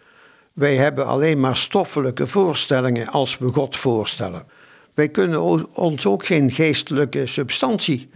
[0.55, 4.47] Wij hebben alleen maar stoffelijke voorstellingen als we God voorstellen.
[4.95, 8.11] Wij kunnen ons ook geen geestelijke substantie.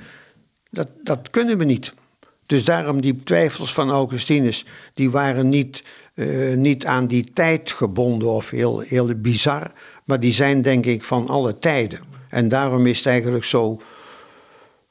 [0.70, 1.94] Dat, dat kunnen we niet.
[2.46, 8.28] Dus daarom die twijfels van Augustinus, die waren niet, uh, niet aan die tijd gebonden
[8.30, 9.72] of heel, heel bizar,
[10.04, 12.00] maar die zijn denk ik van alle tijden.
[12.28, 13.80] En daarom is het eigenlijk zo,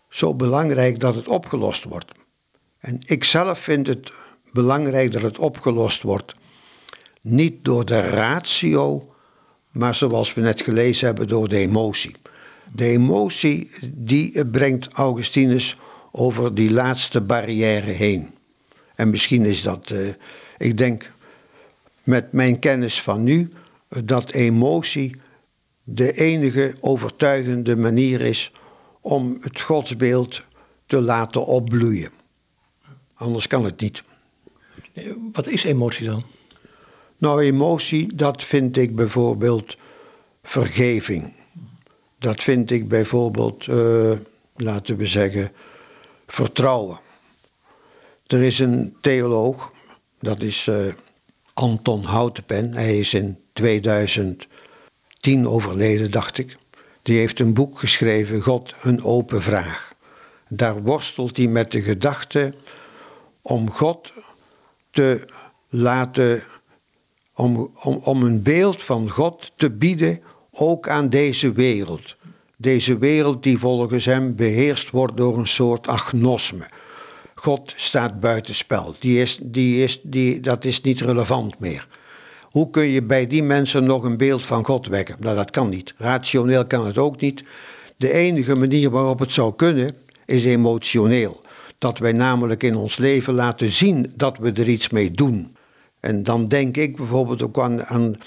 [0.09, 2.11] zo belangrijk dat het opgelost wordt.
[2.79, 4.11] En ik zelf vind het
[4.51, 6.33] belangrijk dat het opgelost wordt.
[7.21, 9.13] Niet door de ratio,
[9.71, 12.15] maar zoals we net gelezen hebben, door de emotie.
[12.71, 15.77] De emotie die brengt Augustinus
[16.11, 18.29] over die laatste barrière heen.
[18.95, 20.13] En misschien is dat, uh,
[20.57, 21.11] ik denk
[22.03, 23.49] met mijn kennis van nu,
[24.03, 25.15] dat emotie
[25.83, 28.51] de enige overtuigende manier is
[29.01, 30.43] om het godsbeeld
[30.85, 32.11] te laten opbloeien.
[33.13, 34.03] Anders kan het niet.
[35.31, 36.23] Wat is emotie dan?
[37.17, 39.77] Nou, emotie, dat vind ik bijvoorbeeld
[40.43, 41.33] vergeving.
[42.19, 44.11] Dat vind ik bijvoorbeeld, uh,
[44.55, 45.51] laten we zeggen,
[46.27, 46.99] vertrouwen.
[48.27, 49.71] Er is een theoloog,
[50.19, 50.93] dat is uh,
[51.53, 52.73] Anton Houtenpen.
[52.73, 56.57] Hij is in 2010 overleden, dacht ik.
[57.01, 59.93] Die heeft een boek geschreven, God, een open vraag.
[60.47, 62.53] Daar worstelt hij met de gedachte
[63.41, 64.13] om God
[64.89, 65.29] te
[65.69, 66.43] laten,
[67.35, 70.21] om, om, om een beeld van God te bieden,
[70.59, 72.15] ook aan deze wereld.
[72.57, 76.67] Deze wereld die volgens hem beheerst wordt door een soort agnosme.
[77.35, 78.95] God staat buitenspel.
[78.99, 81.87] Die is, die is, die, dat is niet relevant meer.
[82.41, 85.15] Hoe kun je bij die mensen nog een beeld van God wekken?
[85.19, 85.93] Nou, dat kan niet.
[85.97, 87.43] Rationeel kan het ook niet.
[87.97, 89.95] De enige manier waarop het zou kunnen,
[90.25, 91.41] is emotioneel.
[91.77, 95.55] Dat wij namelijk in ons leven laten zien dat we er iets mee doen.
[95.99, 98.17] En dan denk ik bijvoorbeeld ook aan, aan,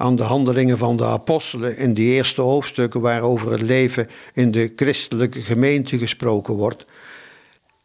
[0.00, 4.72] aan de handelingen van de apostelen in die eerste hoofdstukken waarover het leven in de
[4.76, 6.84] christelijke gemeente gesproken wordt.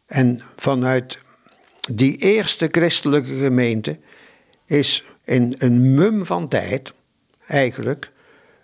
[0.06, 1.18] En vanuit
[1.92, 3.98] die eerste christelijke gemeente
[4.66, 6.92] is in een mum van tijd
[7.46, 8.12] eigenlijk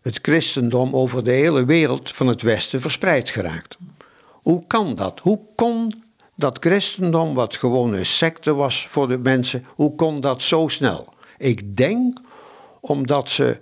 [0.02, 3.76] het christendom over de hele wereld van het Westen verspreid geraakt.
[4.28, 5.20] Hoe kan dat?
[5.20, 5.92] Hoe kon
[6.36, 11.12] dat christendom, wat gewoon een secte was voor de mensen, hoe kon dat zo snel?
[11.38, 12.18] Ik denk
[12.82, 13.58] omdat ze,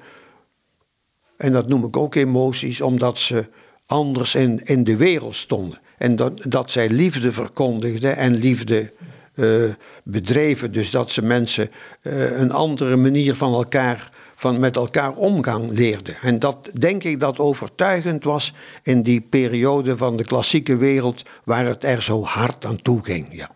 [1.37, 3.49] en dat noem ik ook emoties, omdat ze
[3.87, 5.81] anders in, in de wereld stonden.
[5.99, 8.93] En dat, dat zij liefde verkondigden en liefde
[9.35, 9.65] uh,
[10.05, 10.73] bedreven.
[10.73, 11.71] Dus dat ze mensen
[12.03, 16.17] uh, een andere manier van elkaar, van met elkaar omgang leerden.
[16.23, 21.67] En dat denk ik dat overtuigend was in die periode van de klassieke wereld waar
[21.67, 23.27] het er zo hard aan toe ging.
[23.31, 23.49] Ja.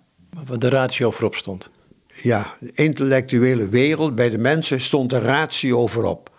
[0.46, 1.70] Waar de ratio voorop stond.
[2.22, 6.31] Ja, de intellectuele wereld bij de mensen stond de ratio voorop.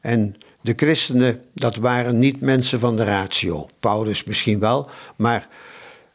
[0.00, 3.68] En de christenen, dat waren niet mensen van de ratio.
[3.80, 5.48] Paulus misschien wel, maar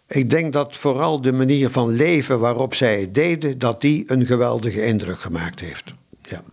[0.08, 4.26] ik denk dat vooral de manier van leven waarop zij het deden, dat die een
[4.26, 5.93] geweldige indruk gemaakt heeft.
[6.22, 6.43] Ja.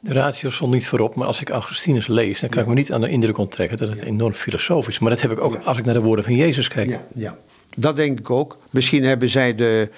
[0.00, 2.92] De ratio stond niet voorop, maar als ik Augustinus lees, dan kan ik me niet
[2.92, 5.00] aan de indruk onttrekken dat het enorm filosofisch is.
[5.00, 6.88] Maar dat heb ik ook als ik naar de woorden van Jezus kijk.
[6.88, 7.38] Ja, ja,
[7.76, 8.58] dat denk ik ook.
[8.70, 9.90] Misschien hebben zij de,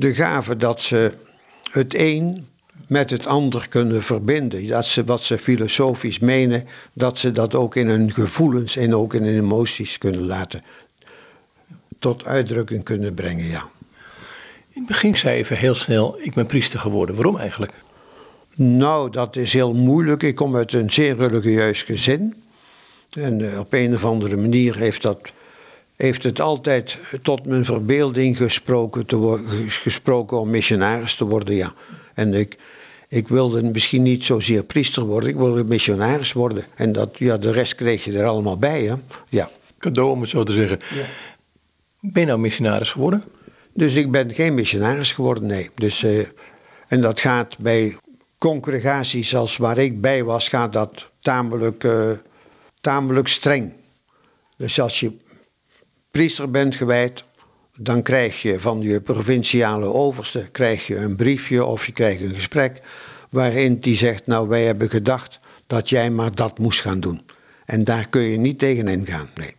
[0.00, 1.12] de gave dat ze
[1.70, 2.46] het een
[2.86, 4.66] met het ander kunnen verbinden.
[4.66, 9.14] Dat ze wat ze filosofisch menen, dat ze dat ook in hun gevoelens en ook
[9.14, 10.62] in hun emoties kunnen laten
[12.00, 13.68] tot uitdrukking kunnen brengen, ja.
[14.68, 17.14] In het begin zei even heel snel, ik ben priester geworden.
[17.14, 17.72] Waarom eigenlijk?
[18.54, 20.22] Nou, dat is heel moeilijk.
[20.22, 22.42] Ik kom uit een zeer religieus gezin.
[23.10, 25.32] En eh, op een of andere manier heeft, dat,
[26.00, 31.74] heeft het altijd tot mijn verbeelding gesproken, te gesproken om missionaris te worden, ja.
[32.14, 32.56] En ik,
[33.08, 36.64] ik wilde misschien niet zozeer priester worden, ik wilde missionaris worden.
[36.74, 38.94] En dat, ja, de rest kreeg je er allemaal bij, hè.
[39.28, 39.50] Ja.
[39.78, 40.78] Cadeau, om het zo te zeggen.
[40.94, 41.04] Ja.
[42.00, 43.24] Ben je nou missionaris geworden?
[43.74, 45.70] Dus ik ben geen missionaris geworden, nee.
[45.74, 46.26] Dus, uh,
[46.88, 47.96] en dat gaat bij
[48.38, 52.10] congregaties als waar ik bij was, gaat dat tamelijk, uh,
[52.80, 53.72] tamelijk streng.
[54.56, 55.12] Dus als je
[56.10, 57.24] priester bent gewijd,
[57.76, 62.34] dan krijg je van je provinciale overste krijg je een briefje of je krijgt een
[62.34, 62.80] gesprek
[63.30, 67.20] waarin die zegt, nou wij hebben gedacht dat jij maar dat moest gaan doen.
[67.64, 69.54] En daar kun je niet tegenin gaan, nee.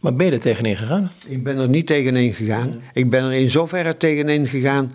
[0.00, 1.10] Maar ben je er tegenin gegaan?
[1.26, 2.82] Ik ben er niet tegenin gegaan.
[2.92, 4.94] Ik ben er in zoverre tegenin gegaan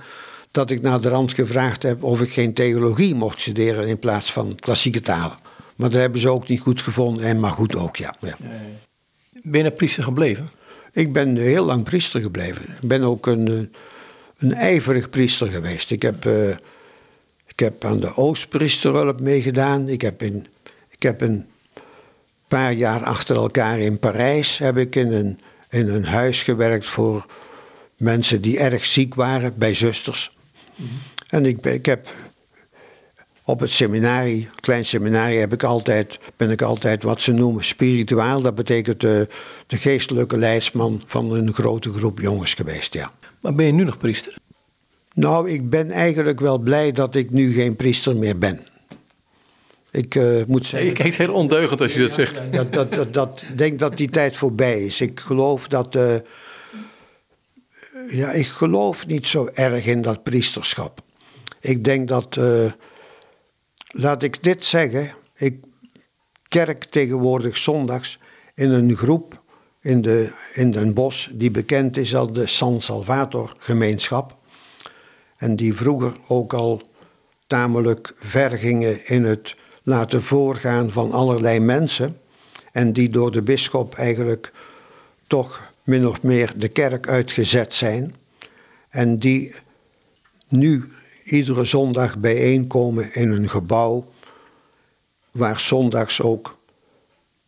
[0.52, 4.32] dat ik naar de rand gevraagd heb of ik geen theologie mocht studeren in plaats
[4.32, 5.38] van klassieke talen.
[5.76, 8.16] Maar dat hebben ze ook niet goed gevonden en maar goed ook, ja.
[8.20, 8.38] ja.
[9.44, 10.50] Ben je priester gebleven?
[10.92, 12.64] Ik ben heel lang priester gebleven.
[12.82, 13.80] Ik ben ook een, eh,
[14.38, 15.92] een ijverig priester geweest.
[15.92, 16.50] Ik heb, uh,
[17.46, 19.90] ik heb aan de Oostpriesterhulp meegedaan.
[19.90, 20.48] Ik heb, in,
[20.90, 21.46] ik heb een
[22.48, 27.26] paar jaar achter elkaar in Parijs heb ik in een, in een huis gewerkt voor
[27.98, 30.38] mensen die erg ziek waren, bij zusters.
[31.30, 32.08] En ik, ik heb
[33.50, 38.42] op het seminarie, klein seminarie, heb ik altijd, ben ik altijd wat ze noemen spiritueel.
[38.42, 39.28] Dat betekent de,
[39.68, 43.12] de geestelijke leidsman van een grote groep jongens geweest, ja.
[43.42, 44.36] Maar ben je nu nog priester?
[45.14, 48.60] Nou, ik ben eigenlijk wel blij dat ik nu geen priester meer ben.
[49.92, 50.90] Ik uh, moet zeggen.
[50.90, 52.42] je kijkt heel ondeugend als je dat zegt.
[52.52, 55.02] Dat, dat, dat, dat, denk dat die tijd voorbij is.
[55.02, 55.96] Ik geloof dat.
[55.96, 56.16] Uh,
[58.10, 61.02] ja, ik geloof niet zo erg in dat priesterschap.
[61.60, 62.36] Ik denk dat.
[62.36, 62.72] Uh,
[63.92, 65.16] laat ik dit zeggen.
[65.36, 65.64] Ik
[66.48, 68.20] kerk tegenwoordig zondags
[68.56, 69.42] in een groep
[69.82, 74.38] in, de, in Den Bosch, die bekend is als de San Salvator gemeenschap.
[75.38, 76.82] En die vroeger ook al
[77.48, 82.18] tamelijk ver gingen in het laten voorgaan van allerlei mensen.
[82.72, 84.52] En die door de bisschop eigenlijk
[85.28, 88.16] toch min of meer de kerk uitgezet zijn.
[88.90, 89.56] En die
[90.48, 90.92] nu
[91.32, 94.12] iedere zondag bijeenkomen in een gebouw
[95.32, 96.58] waar zondags ook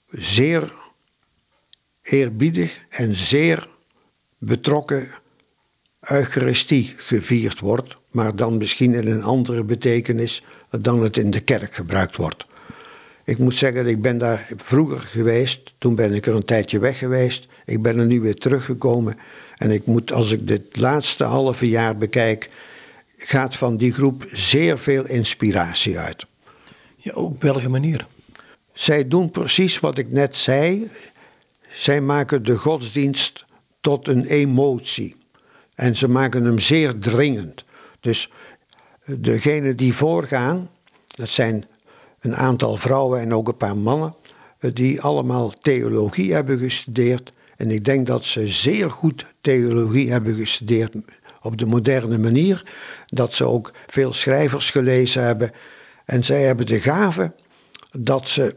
[0.09, 0.73] zeer
[2.01, 3.67] eerbiedig en zeer
[4.37, 5.07] betrokken
[6.01, 11.75] Eucharistie gevierd wordt, maar dan misschien in een andere betekenis dan het in de kerk
[11.75, 12.45] gebruikt wordt.
[13.23, 16.97] Ik moet zeggen, ik ben daar vroeger geweest, toen ben ik er een tijdje weg
[16.97, 17.47] geweest.
[17.65, 19.17] Ik ben er nu weer teruggekomen
[19.57, 22.49] en ik moet, als ik dit laatste halve jaar bekijk,
[23.27, 26.25] gaat van die groep zeer veel inspiratie uit.
[26.95, 28.07] Ja, op welke manier?
[28.73, 30.89] Zij doen precies wat ik net zei.
[31.73, 33.45] Zij maken de godsdienst
[33.81, 35.15] tot een emotie.
[35.75, 37.63] En ze maken hem zeer dringend.
[37.99, 38.29] Dus
[39.05, 40.69] degenen die voorgaan,
[41.07, 41.65] dat zijn
[42.19, 44.15] een aantal vrouwen en ook een paar mannen,
[44.73, 47.33] die allemaal theologie hebben gestudeerd.
[47.57, 50.93] En ik denk dat ze zeer goed theologie hebben gestudeerd
[51.41, 52.63] op de moderne manier.
[53.05, 55.51] Dat ze ook veel schrijvers gelezen hebben.
[56.05, 57.33] En zij hebben de gave
[57.91, 58.55] dat ze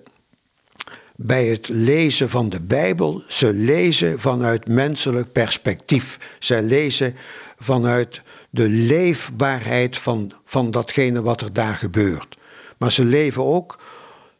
[1.16, 6.36] bij het lezen van de Bijbel, ze lezen vanuit menselijk perspectief.
[6.38, 7.14] Ze lezen
[7.58, 12.36] vanuit de leefbaarheid van, van datgene wat er daar gebeurt.
[12.78, 13.78] Maar ze leven ook.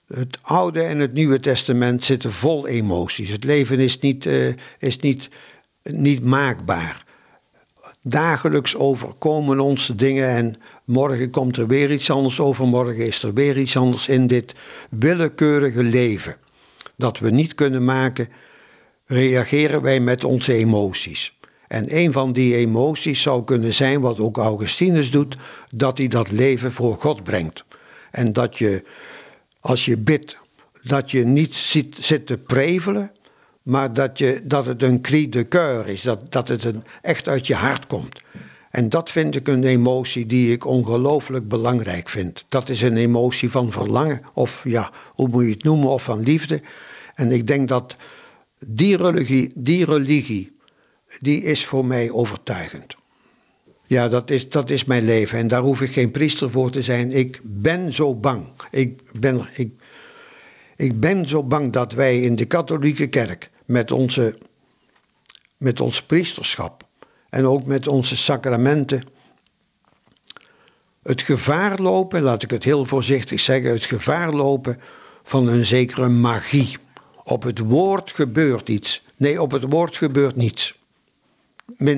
[0.07, 3.31] Het Oude en het Nieuwe Testament zitten vol emoties.
[3.31, 5.29] Het leven is niet, uh, is niet,
[5.83, 7.05] niet maakbaar.
[8.07, 13.59] Dagelijks overkomen ons dingen en morgen komt er weer iets anders, overmorgen is er weer
[13.59, 14.55] iets anders in dit
[14.91, 16.37] willekeurige leven
[16.97, 18.29] dat we niet kunnen maken,
[19.07, 21.39] reageren wij met onze emoties.
[21.69, 25.37] En een van die emoties zou kunnen zijn, wat ook Augustinus doet,
[25.71, 27.65] dat hij dat leven voor God brengt.
[28.11, 28.85] En dat je,
[29.61, 30.37] als je bidt,
[30.83, 33.13] dat je niet zit, zit te prevelen,
[33.65, 37.29] maar dat, je, dat het een cri de coeur is, dat, dat het een, echt
[37.29, 38.21] uit je hart komt.
[38.71, 42.45] En dat vind ik een emotie die ik ongelooflijk belangrijk vind.
[42.49, 46.21] Dat is een emotie van verlangen, of ja, hoe moet je het noemen, of van
[46.21, 46.63] liefde.
[47.15, 47.97] En ik denk dat
[48.67, 50.57] die religie, die religie,
[51.21, 52.97] die is voor mij overtuigend.
[53.87, 56.83] Ja, dat is, dat is mijn leven en daar hoef ik geen priester voor te
[56.83, 57.13] zijn.
[57.13, 58.47] Ik ben zo bang.
[58.71, 59.73] Ik ben, ik,
[60.77, 64.39] ik ben zo bang dat wij in de katholieke kerk met onze,
[65.57, 66.87] met ons priesterschap
[67.31, 69.05] en ook met onze sacramenten
[71.03, 74.81] het gevaar lopen, laat ik het heel voorzichtig zeggen, het gevaar lopen
[75.23, 76.77] van een zekere magie.
[77.25, 79.03] Op het woord gebeurt iets.
[79.17, 80.79] Nee, op het woord gebeurt niets.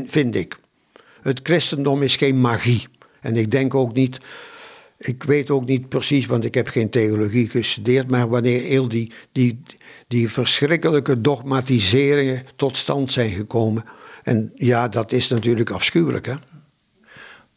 [0.06, 0.58] Vind ik.
[1.22, 2.88] Het christendom is geen magie.
[3.20, 4.18] En ik denk ook niet,
[4.98, 9.12] ik weet ook niet precies, want ik heb geen theologie gestudeerd, maar wanneer heel die,
[9.32, 9.62] die,
[10.08, 13.84] die verschrikkelijke dogmatiseringen tot stand zijn gekomen.
[14.22, 16.34] En ja, dat is natuurlijk afschuwelijk, hè.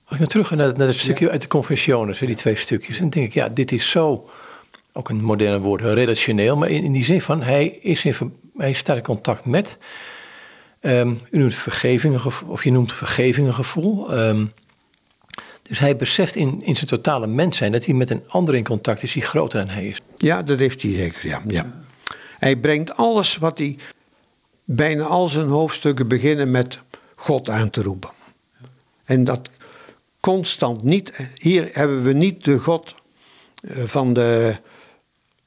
[0.04, 3.10] Als ik naar terug naar, naar het stukje uit de confessiones, die twee stukjes, dan
[3.10, 4.30] denk ik, ja, dit is zo
[4.94, 8.74] ook een moderne woord, relationeel, maar in, in die zin van hij, is in, hij
[8.74, 9.78] staat in contact met.
[10.82, 14.18] Um, u noemt vergeving, of je noemt vergevingengevoel.
[14.18, 14.52] Um,
[15.70, 18.64] dus hij beseft in, in zijn totale mens zijn dat hij met een ander in
[18.64, 20.02] contact is die groter dan hij is.
[20.18, 21.42] Ja, dat heeft hij zeker, ja.
[21.48, 21.84] ja.
[22.40, 23.78] Hij brengt alles wat hij,
[24.64, 26.80] bijna al zijn hoofdstukken beginnen met
[27.16, 28.10] God aan te roepen.
[29.06, 29.50] En dat
[30.20, 31.30] constant niet.
[31.36, 32.96] Hier hebben we niet de God
[33.62, 34.56] eh, van de.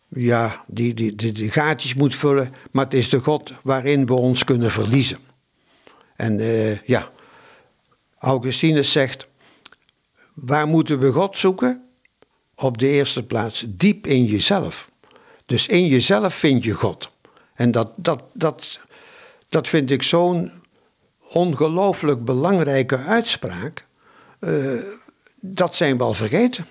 [0.09, 4.45] Ja, die, die, die, gaatjes moet vullen, maar het is de God waarin we ons
[4.45, 5.18] kunnen verliezen.
[6.16, 7.11] En uh, ja,
[8.18, 9.27] Augustinus zegt:
[10.35, 11.83] waar moeten we God zoeken?
[12.55, 14.91] Op de eerste plaats diep in jezelf.
[15.47, 17.11] Dus in jezelf vind je God.
[17.55, 18.80] En dat, dat, dat,
[19.49, 20.51] dat vind ik zo'n
[21.33, 23.87] ongelooflijk belangrijke uitspraak.
[24.41, 24.80] Uh,
[25.41, 26.66] dat zijn we al vergeten.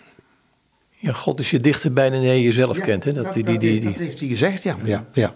[0.97, 3.03] Ja, God is je dichterbij dan je jezelf kent.
[3.03, 3.11] Hè?
[3.11, 4.77] Dat, dat, die, die, die, dat heeft hij gezegd, ja.
[4.83, 5.35] ja, ja.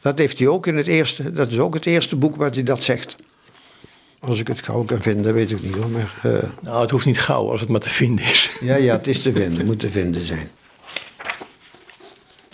[0.00, 2.62] Dat heeft hij ook in het eerste, dat is ook het eerste boek waar hij
[2.62, 3.16] dat zegt.
[4.28, 5.88] Als ik het gauw kan vinden, weet ik niet hoor.
[5.88, 6.32] Maar, uh...
[6.60, 8.50] Nou, het hoeft niet gauw als het maar te vinden is.
[8.60, 10.50] Ja, ja, het is te vinden, moet te vinden zijn.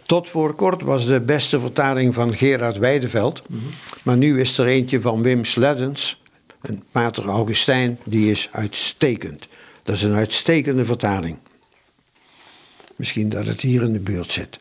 [0.07, 3.43] Tot voor kort was de beste vertaling van Gerard Weideveld.
[3.49, 3.69] Mm -hmm.
[4.05, 6.23] Maar nu is er eentje van Wim Sleddens,
[6.61, 9.47] een pater Augustijn, die is uitstekend.
[9.83, 11.39] Dat is een uitstekende vertaling.
[12.97, 14.59] Misschien dat het hier in de buurt zit.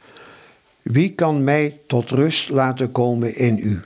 [0.82, 3.84] Wie kan mij tot rust laten komen in u?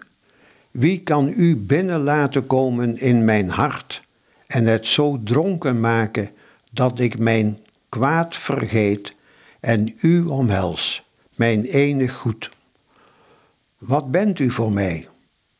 [0.78, 4.02] Wie kan u binnen laten komen in mijn hart
[4.48, 6.30] en het zo dronken maken
[6.72, 7.60] dat ik mijn
[7.90, 9.16] kwaad vergeet
[9.60, 11.04] en u omhels,
[11.36, 12.50] mijn enig goed?
[13.78, 15.08] Wat bent u voor mij?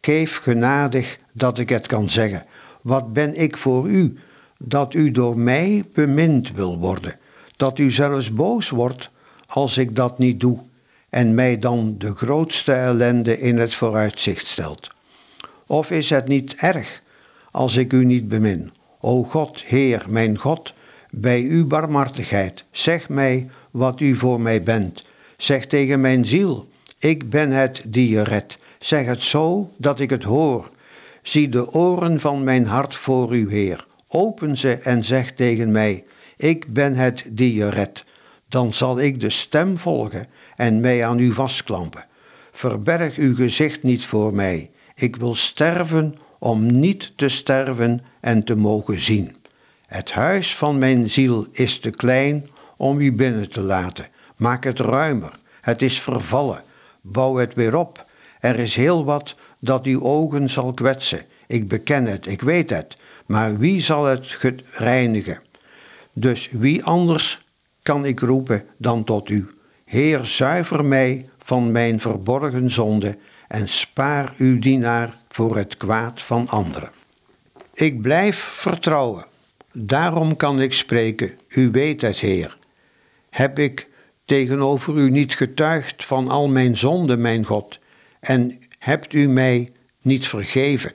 [0.02, 2.46] Geef genadig dat ik het kan zeggen.
[2.82, 4.18] Wat ben ik voor u,
[4.58, 7.20] dat u door mij bemind wil worden?
[7.56, 9.10] Dat u zelfs boos wordt
[9.48, 10.60] als ik dat niet doe
[11.10, 14.96] en mij dan de grootste ellende in het vooruitzicht stelt.
[15.68, 17.02] Of is het niet erg
[17.52, 18.72] als ik u niet bemin?
[19.00, 20.74] O God, Heer, mijn God,
[21.10, 25.04] bij uw barmhartigheid, zeg mij wat u voor mij bent.
[25.38, 26.68] Zeg tegen mijn ziel,
[27.00, 28.58] ik ben het die je redt.
[28.80, 30.70] Zeg het zo dat ik het hoor.
[31.22, 33.86] Zie de oren van mijn hart voor u, Heer.
[34.08, 36.04] Open ze en zeg tegen mij,
[36.38, 38.04] ik ben het die je redt.
[38.50, 42.06] Dan zal ik de stem volgen en mij aan u vastklampen.
[42.52, 44.70] Verberg uw gezicht niet voor mij.
[45.00, 49.36] Ik wil sterven om niet te sterven en te mogen zien.
[49.86, 54.08] Het huis van mijn ziel is te klein om u binnen te laten.
[54.36, 55.32] Maak het ruimer.
[55.62, 56.64] Het is vervallen.
[57.02, 58.06] Bouw het weer op.
[58.40, 61.26] Er is heel wat dat uw ogen zal kwetsen.
[61.48, 62.98] Ik beken het, ik weet het.
[63.26, 64.38] Maar wie zal het
[64.72, 65.42] reinigen?
[66.14, 67.46] Dus wie anders
[67.82, 69.50] kan ik roepen dan tot u?
[69.86, 73.18] Heer, zuiver mij van mijn verborgen zonde
[73.48, 76.92] en spaar uw dienaar voor het kwaad van anderen.
[77.74, 79.26] Ik blijf vertrouwen.
[79.72, 81.32] Daarom kan ik spreken.
[81.50, 82.58] U weet het, Heer.
[83.30, 83.88] Heb ik
[84.26, 87.80] tegenover u niet getuigd van al mijn zonden, mijn God,
[88.20, 89.72] en hebt u mij
[90.02, 90.92] niet vergeven?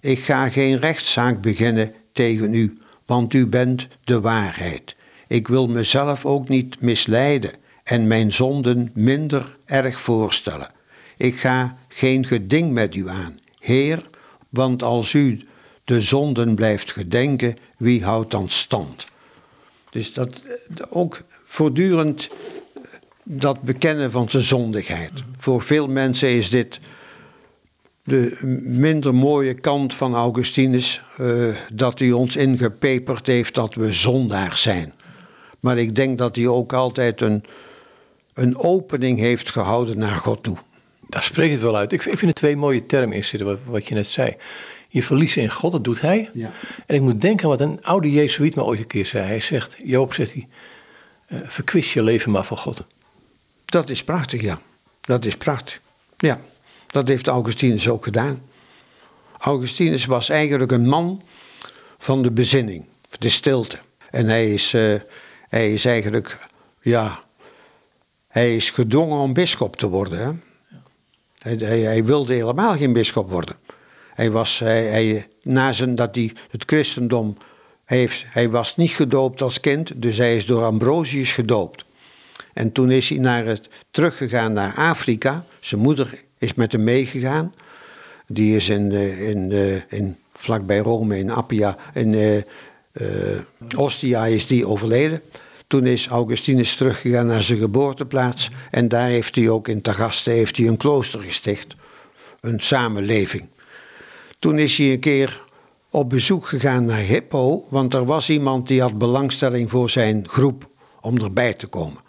[0.00, 4.96] Ik ga geen rechtszaak beginnen tegen u, want u bent de waarheid.
[5.28, 7.52] Ik wil mezelf ook niet misleiden
[7.84, 10.68] en mijn zonden minder erg voorstellen.
[11.16, 14.02] Ik ga geen geding met u aan, Heer,
[14.48, 15.46] want als u
[15.84, 19.04] de zonden blijft gedenken, wie houdt dan stand?
[19.90, 20.42] Dus dat
[20.90, 22.28] ook voortdurend
[23.22, 25.10] dat bekennen van zijn zondigheid.
[25.36, 26.80] Voor veel mensen is dit
[28.04, 34.62] de minder mooie kant van Augustinus, uh, dat hij ons ingepeperd heeft dat we zondaars
[34.62, 34.92] zijn.
[35.60, 37.44] Maar ik denk dat hij ook altijd een,
[38.34, 40.56] een opening heeft gehouden naar God toe.
[41.12, 41.92] Daar spreekt het wel uit.
[41.92, 44.36] Ik vind, het twee mooie termen in zitten, wat, wat je net zei.
[44.88, 46.30] Je verliezen in God, dat doet hij.
[46.32, 46.52] Ja.
[46.86, 49.26] En ik moet denken aan wat een oude Jezuïet me ooit een keer zei.
[49.26, 50.48] Hij zegt, Joop, zegt hij,
[51.28, 52.84] uh, verkwist je leven maar van God.
[53.64, 54.60] Dat is prachtig, ja.
[55.00, 55.80] Dat is prachtig.
[56.16, 56.40] Ja,
[56.86, 58.42] dat heeft Augustinus ook gedaan.
[59.38, 61.22] Augustinus was eigenlijk een man
[61.98, 62.84] van de bezinning,
[63.18, 63.78] de stilte.
[64.10, 65.00] En hij is, uh,
[65.48, 66.38] hij is eigenlijk,
[66.80, 67.22] ja,
[68.28, 70.18] hij is gedwongen om bischop te worden.
[70.18, 70.32] Hè?
[71.42, 73.56] Hij, hij, hij, wilde helemaal geen bischop worden.
[74.14, 77.36] Hij was, hij, na zijn, dat hij het christendom,
[77.84, 81.84] heeft, hij was niet gedoopt als kind, dus hij is door Ambrosius gedoopt.
[82.52, 85.44] En toen is hij naar het, teruggegaan naar Afrika.
[85.60, 87.54] Zijn moeder is met hem meegegaan.
[88.26, 89.52] Die is in, in,
[89.88, 93.38] in, vlakbij Rome, in Appia, in uh,
[93.76, 95.22] Ostia is die overleden.
[95.72, 98.50] Toen is Augustinus teruggegaan naar zijn geboorteplaats.
[98.70, 101.74] En daar heeft hij ook in Tagaste heeft hij een klooster gesticht.
[102.40, 103.48] Een samenleving.
[104.38, 105.40] Toen is hij een keer
[105.90, 107.66] op bezoek gegaan naar Hippo.
[107.68, 110.68] Want er was iemand die had belangstelling voor zijn groep
[111.00, 112.00] om erbij te komen.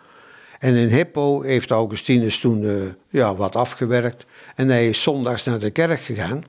[0.59, 4.25] En in Hippo heeft Augustinus toen uh, ja, wat afgewerkt.
[4.55, 6.43] En hij is zondags naar de kerk gegaan.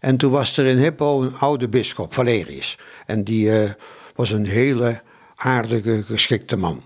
[0.00, 2.78] En toen was er in Hippo een oude bisschop, Valerius.
[3.06, 3.70] En die uh,
[4.14, 5.00] was een hele
[5.42, 6.82] aardige, geschikte man.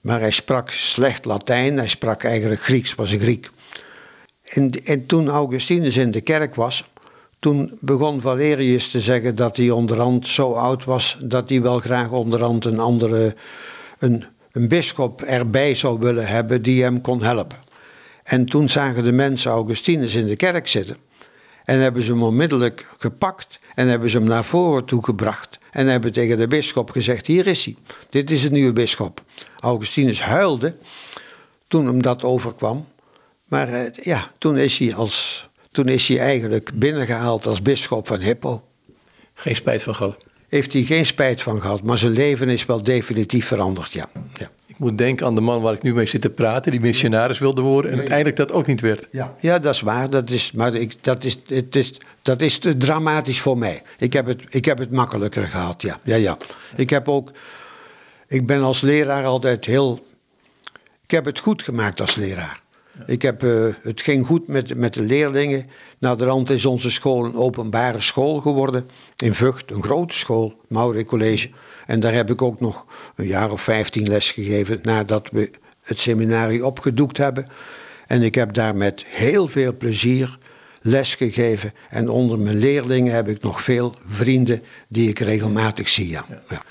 [0.00, 3.50] Maar hij sprak slecht Latijn, hij sprak eigenlijk Grieks, was een Griek.
[4.42, 6.84] En, en toen Augustinus in de kerk was,
[7.38, 12.10] toen begon Valerius te zeggen dat hij onderhand zo oud was dat hij wel graag
[12.10, 13.34] onderhand een andere,
[13.98, 17.58] een, een bischop erbij zou willen hebben die hem kon helpen.
[18.22, 20.96] En toen zagen de mensen Augustinus in de kerk zitten
[21.64, 25.58] en hebben ze hem onmiddellijk gepakt en hebben ze hem naar voren toe gebracht.
[25.72, 27.76] En hebben tegen de bisschop gezegd: Hier is hij,
[28.10, 29.22] dit is het nieuwe bisschop.
[29.60, 30.74] Augustinus huilde
[31.68, 32.86] toen hem dat overkwam.
[33.44, 38.20] Maar eh, ja, toen is, hij als, toen is hij eigenlijk binnengehaald als bisschop van
[38.20, 38.62] Hippo.
[39.34, 40.16] Geen spijt van gehad?
[40.48, 44.06] Heeft hij geen spijt van gehad, maar zijn leven is wel definitief veranderd, ja.
[44.34, 44.50] ja.
[44.66, 47.38] Ik moet denken aan de man waar ik nu mee zit te praten, die missionaris
[47.38, 49.08] wilde worden en uiteindelijk dat ook niet werd.
[49.10, 51.92] Ja, ja dat is waar, dat is, maar ik, dat, is, het is,
[52.22, 53.82] dat is te dramatisch voor mij.
[53.98, 56.00] Ik heb, het, ik heb het makkelijker gehad, ja.
[56.02, 56.36] ja, ja.
[56.76, 57.30] Ik heb ook,
[58.28, 60.06] ik ben als leraar altijd heel,
[61.04, 62.60] ik heb het goed gemaakt als leraar.
[63.06, 65.66] Ik heb, uh, het ging goed met, met de leerlingen.
[65.98, 68.88] Naderhand is onze school een openbare school geworden.
[69.16, 71.50] In Vught, een grote school, Maurik College.
[71.86, 75.50] En daar heb ik ook nog een jaar of vijftien les gegeven nadat we
[75.82, 77.46] het seminarie opgedoekt hebben.
[78.06, 80.38] En ik heb daar met heel veel plezier
[80.82, 81.72] les gegeven.
[81.90, 86.08] En onder mijn leerlingen heb ik nog veel vrienden die ik regelmatig zie.
[86.08, 86.24] Ja.
[86.48, 86.62] ja.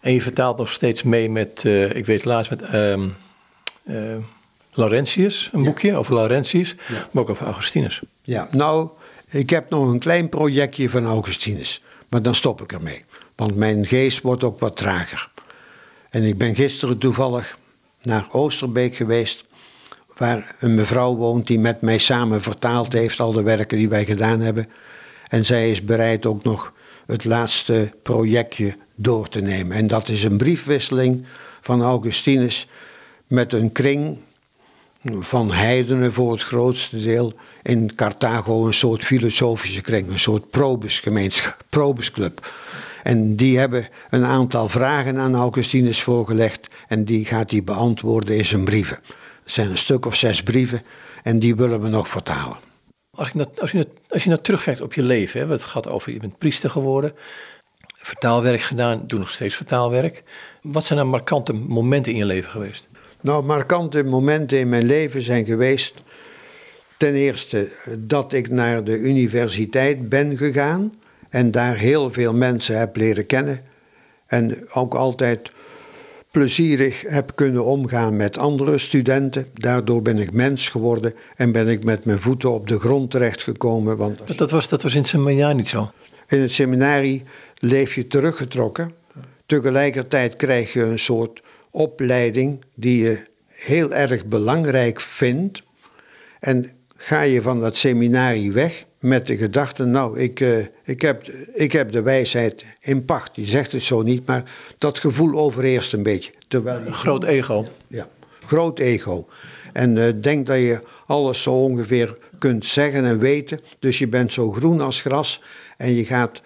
[0.00, 4.16] En je vertaalt nog steeds mee met, uh, ik weet laatst met uh, uh,
[4.72, 6.74] Laurentius, een boekje over Laurentius,
[7.10, 8.00] maar ook over Augustinus.
[8.22, 8.88] Ja, nou,
[9.28, 13.04] ik heb nog een klein projectje van Augustinus, maar dan stop ik ermee.
[13.36, 15.30] Want mijn geest wordt ook wat trager.
[16.10, 17.58] En ik ben gisteren toevallig
[18.02, 19.44] naar Oosterbeek geweest,
[20.20, 24.04] waar een mevrouw woont die met mij samen vertaald heeft al de werken die wij
[24.04, 24.66] gedaan hebben.
[25.28, 26.72] En zij is bereid ook nog
[27.06, 29.76] het laatste projectje door te nemen.
[29.76, 31.24] En dat is een briefwisseling
[31.60, 32.68] van Augustinus
[33.26, 34.18] met een kring
[35.04, 41.64] van heidenen voor het grootste deel in Carthago een soort filosofische kring, een soort probesgemeenschap,
[41.68, 42.52] probesclub.
[43.02, 48.46] En die hebben een aantal vragen aan Augustinus voorgelegd en die gaat hij beantwoorden in
[48.46, 48.98] zijn brieven.
[49.50, 50.82] Het zijn een stuk of zes brieven
[51.22, 52.56] en die willen we nog vertalen.
[53.10, 56.12] Als je, als je, als je nou terugkijkt op je leven, hè, het gaat over
[56.12, 57.12] je bent priester geworden,
[57.96, 60.22] vertaalwerk gedaan, doe nog steeds vertaalwerk.
[60.62, 62.88] Wat zijn nou markante momenten in je leven geweest?
[63.20, 65.94] Nou, markante momenten in mijn leven zijn geweest.
[66.96, 70.94] Ten eerste dat ik naar de universiteit ben gegaan
[71.28, 73.64] en daar heel veel mensen heb leren kennen.
[74.26, 75.50] En ook altijd
[76.30, 79.46] plezierig heb kunnen omgaan met andere studenten.
[79.54, 83.96] Daardoor ben ik mens geworden en ben ik met mijn voeten op de grond terechtgekomen.
[83.96, 85.90] Want dat, was, dat was in het seminarie niet zo?
[86.28, 87.22] In het seminarie
[87.58, 88.92] leef je teruggetrokken.
[89.46, 95.62] Tegelijkertijd krijg je een soort opleiding die je heel erg belangrijk vindt.
[96.40, 101.28] En ga je van dat seminarie weg met de gedachte, nou, ik, uh, ik, heb,
[101.54, 103.36] ik heb de wijsheid in pacht.
[103.36, 106.32] Je zegt het zo niet, maar dat gevoel overheerst een beetje.
[106.48, 107.66] Terwijl een groot ego.
[107.86, 108.08] Ja,
[108.44, 109.28] groot ego.
[109.72, 113.60] En uh, denk dat je alles zo ongeveer kunt zeggen en weten.
[113.78, 115.42] Dus je bent zo groen als gras
[115.76, 116.42] en je gaat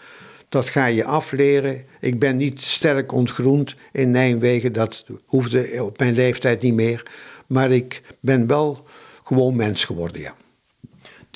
[0.49, 1.85] dat ga je afleren.
[2.01, 7.03] Ik ben niet sterk ontgroend in Nijmegen, dat hoefde op mijn leeftijd niet meer.
[7.47, 8.87] Maar ik ben wel
[9.25, 10.35] gewoon mens geworden, ja.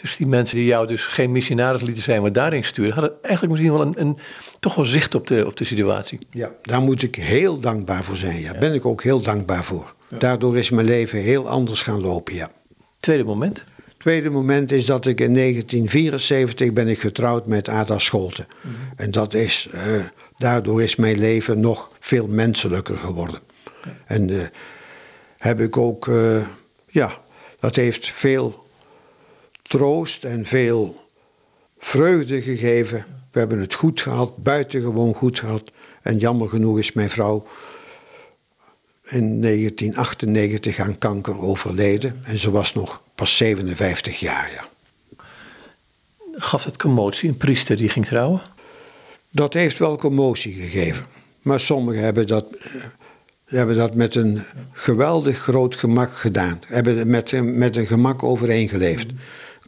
[0.01, 3.53] Dus die mensen die jou dus geen missionaris lieten zijn, maar daarin sturen, hadden eigenlijk
[3.53, 4.19] misschien wel een, een
[4.61, 6.19] toch wel zicht op de, op de situatie.
[6.31, 8.41] Ja, daar moet ik heel dankbaar voor zijn.
[8.41, 8.59] Ja.
[8.59, 9.95] Ben ik ook heel dankbaar voor.
[10.19, 12.51] Daardoor is mijn leven heel anders gaan lopen, ja.
[13.01, 13.65] Tweede moment?
[13.99, 18.47] tweede moment is dat ik in 1974 ben ik getrouwd met Ada Scholte.
[18.61, 18.75] Mhm.
[18.97, 20.05] En dat is, uh,
[20.37, 23.41] daardoor is mijn leven nog veel menselijker geworden.
[24.07, 24.43] En uh,
[25.39, 26.47] heb ik ook, uh,
[26.87, 27.19] ja,
[27.61, 28.67] dat heeft veel
[29.69, 31.05] troost en veel
[31.79, 33.07] vreugde gegeven.
[33.31, 35.71] We hebben het goed gehad, buitengewoon goed gehad.
[36.03, 37.47] En jammer genoeg is mijn vrouw
[39.05, 42.21] in 1998 aan kanker overleden.
[42.23, 44.69] En ze was nog pas 57 jaar, ja.
[46.33, 48.43] Gaf het commotie, een priester die ging trouwen?
[49.31, 51.07] Dat heeft wel commotie gegeven.
[51.43, 52.73] Maar sommigen hebben dat, eh,
[53.45, 54.43] hebben dat met een
[54.73, 56.61] geweldig groot gemak gedaan.
[56.67, 59.07] Hebben met, met een gemak overeengeleefd.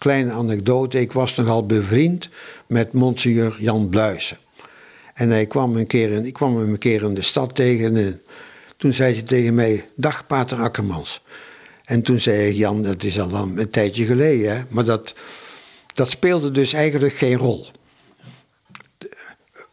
[0.00, 2.28] Kleine anekdote, ik was nogal bevriend
[2.66, 4.36] met monseigneur Jan Bluisen.
[5.14, 7.96] En hij kwam een keer in, ik kwam hem een keer in de stad tegen.
[7.96, 8.22] En
[8.76, 11.22] toen zei hij tegen mij, dag pater Akkermans.
[11.84, 14.62] En toen zei ik, Jan, dat is al een tijdje geleden, hè?
[14.68, 15.14] maar dat,
[15.94, 17.66] dat speelde dus eigenlijk geen rol.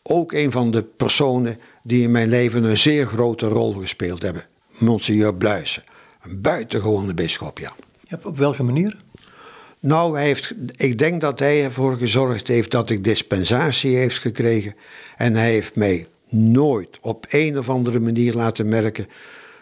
[0.04, 4.46] Ook een van de personen die in mijn leven een zeer grote rol gespeeld hebben.
[4.78, 5.84] Monseigneur Bluisen.
[6.22, 7.76] Een buitengewone bisschop, ja.
[8.08, 8.20] ja.
[8.24, 8.98] Op welke manier?
[9.88, 14.76] Nou, hij heeft, ik denk dat hij ervoor gezorgd heeft dat ik dispensatie heeft gekregen.
[15.18, 19.08] En hij heeft mij nooit op een of andere manier laten merken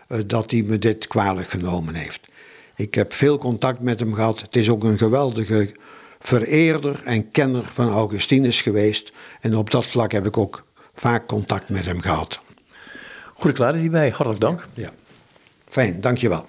[0.09, 2.19] uh, dat hij me dit kwalijk genomen heeft.
[2.76, 4.41] Ik heb veel contact met hem gehad.
[4.41, 5.69] Het is ook een geweldige
[6.19, 9.11] vereerder en kenner van Augustinus geweest.
[9.41, 12.39] En op dat vlak heb ik ook vaak contact met hem gehad.
[13.34, 14.67] Goede klaar hierbij, hartelijk dank.
[14.73, 14.91] Ja.
[15.67, 16.45] Fijn, dankjewel.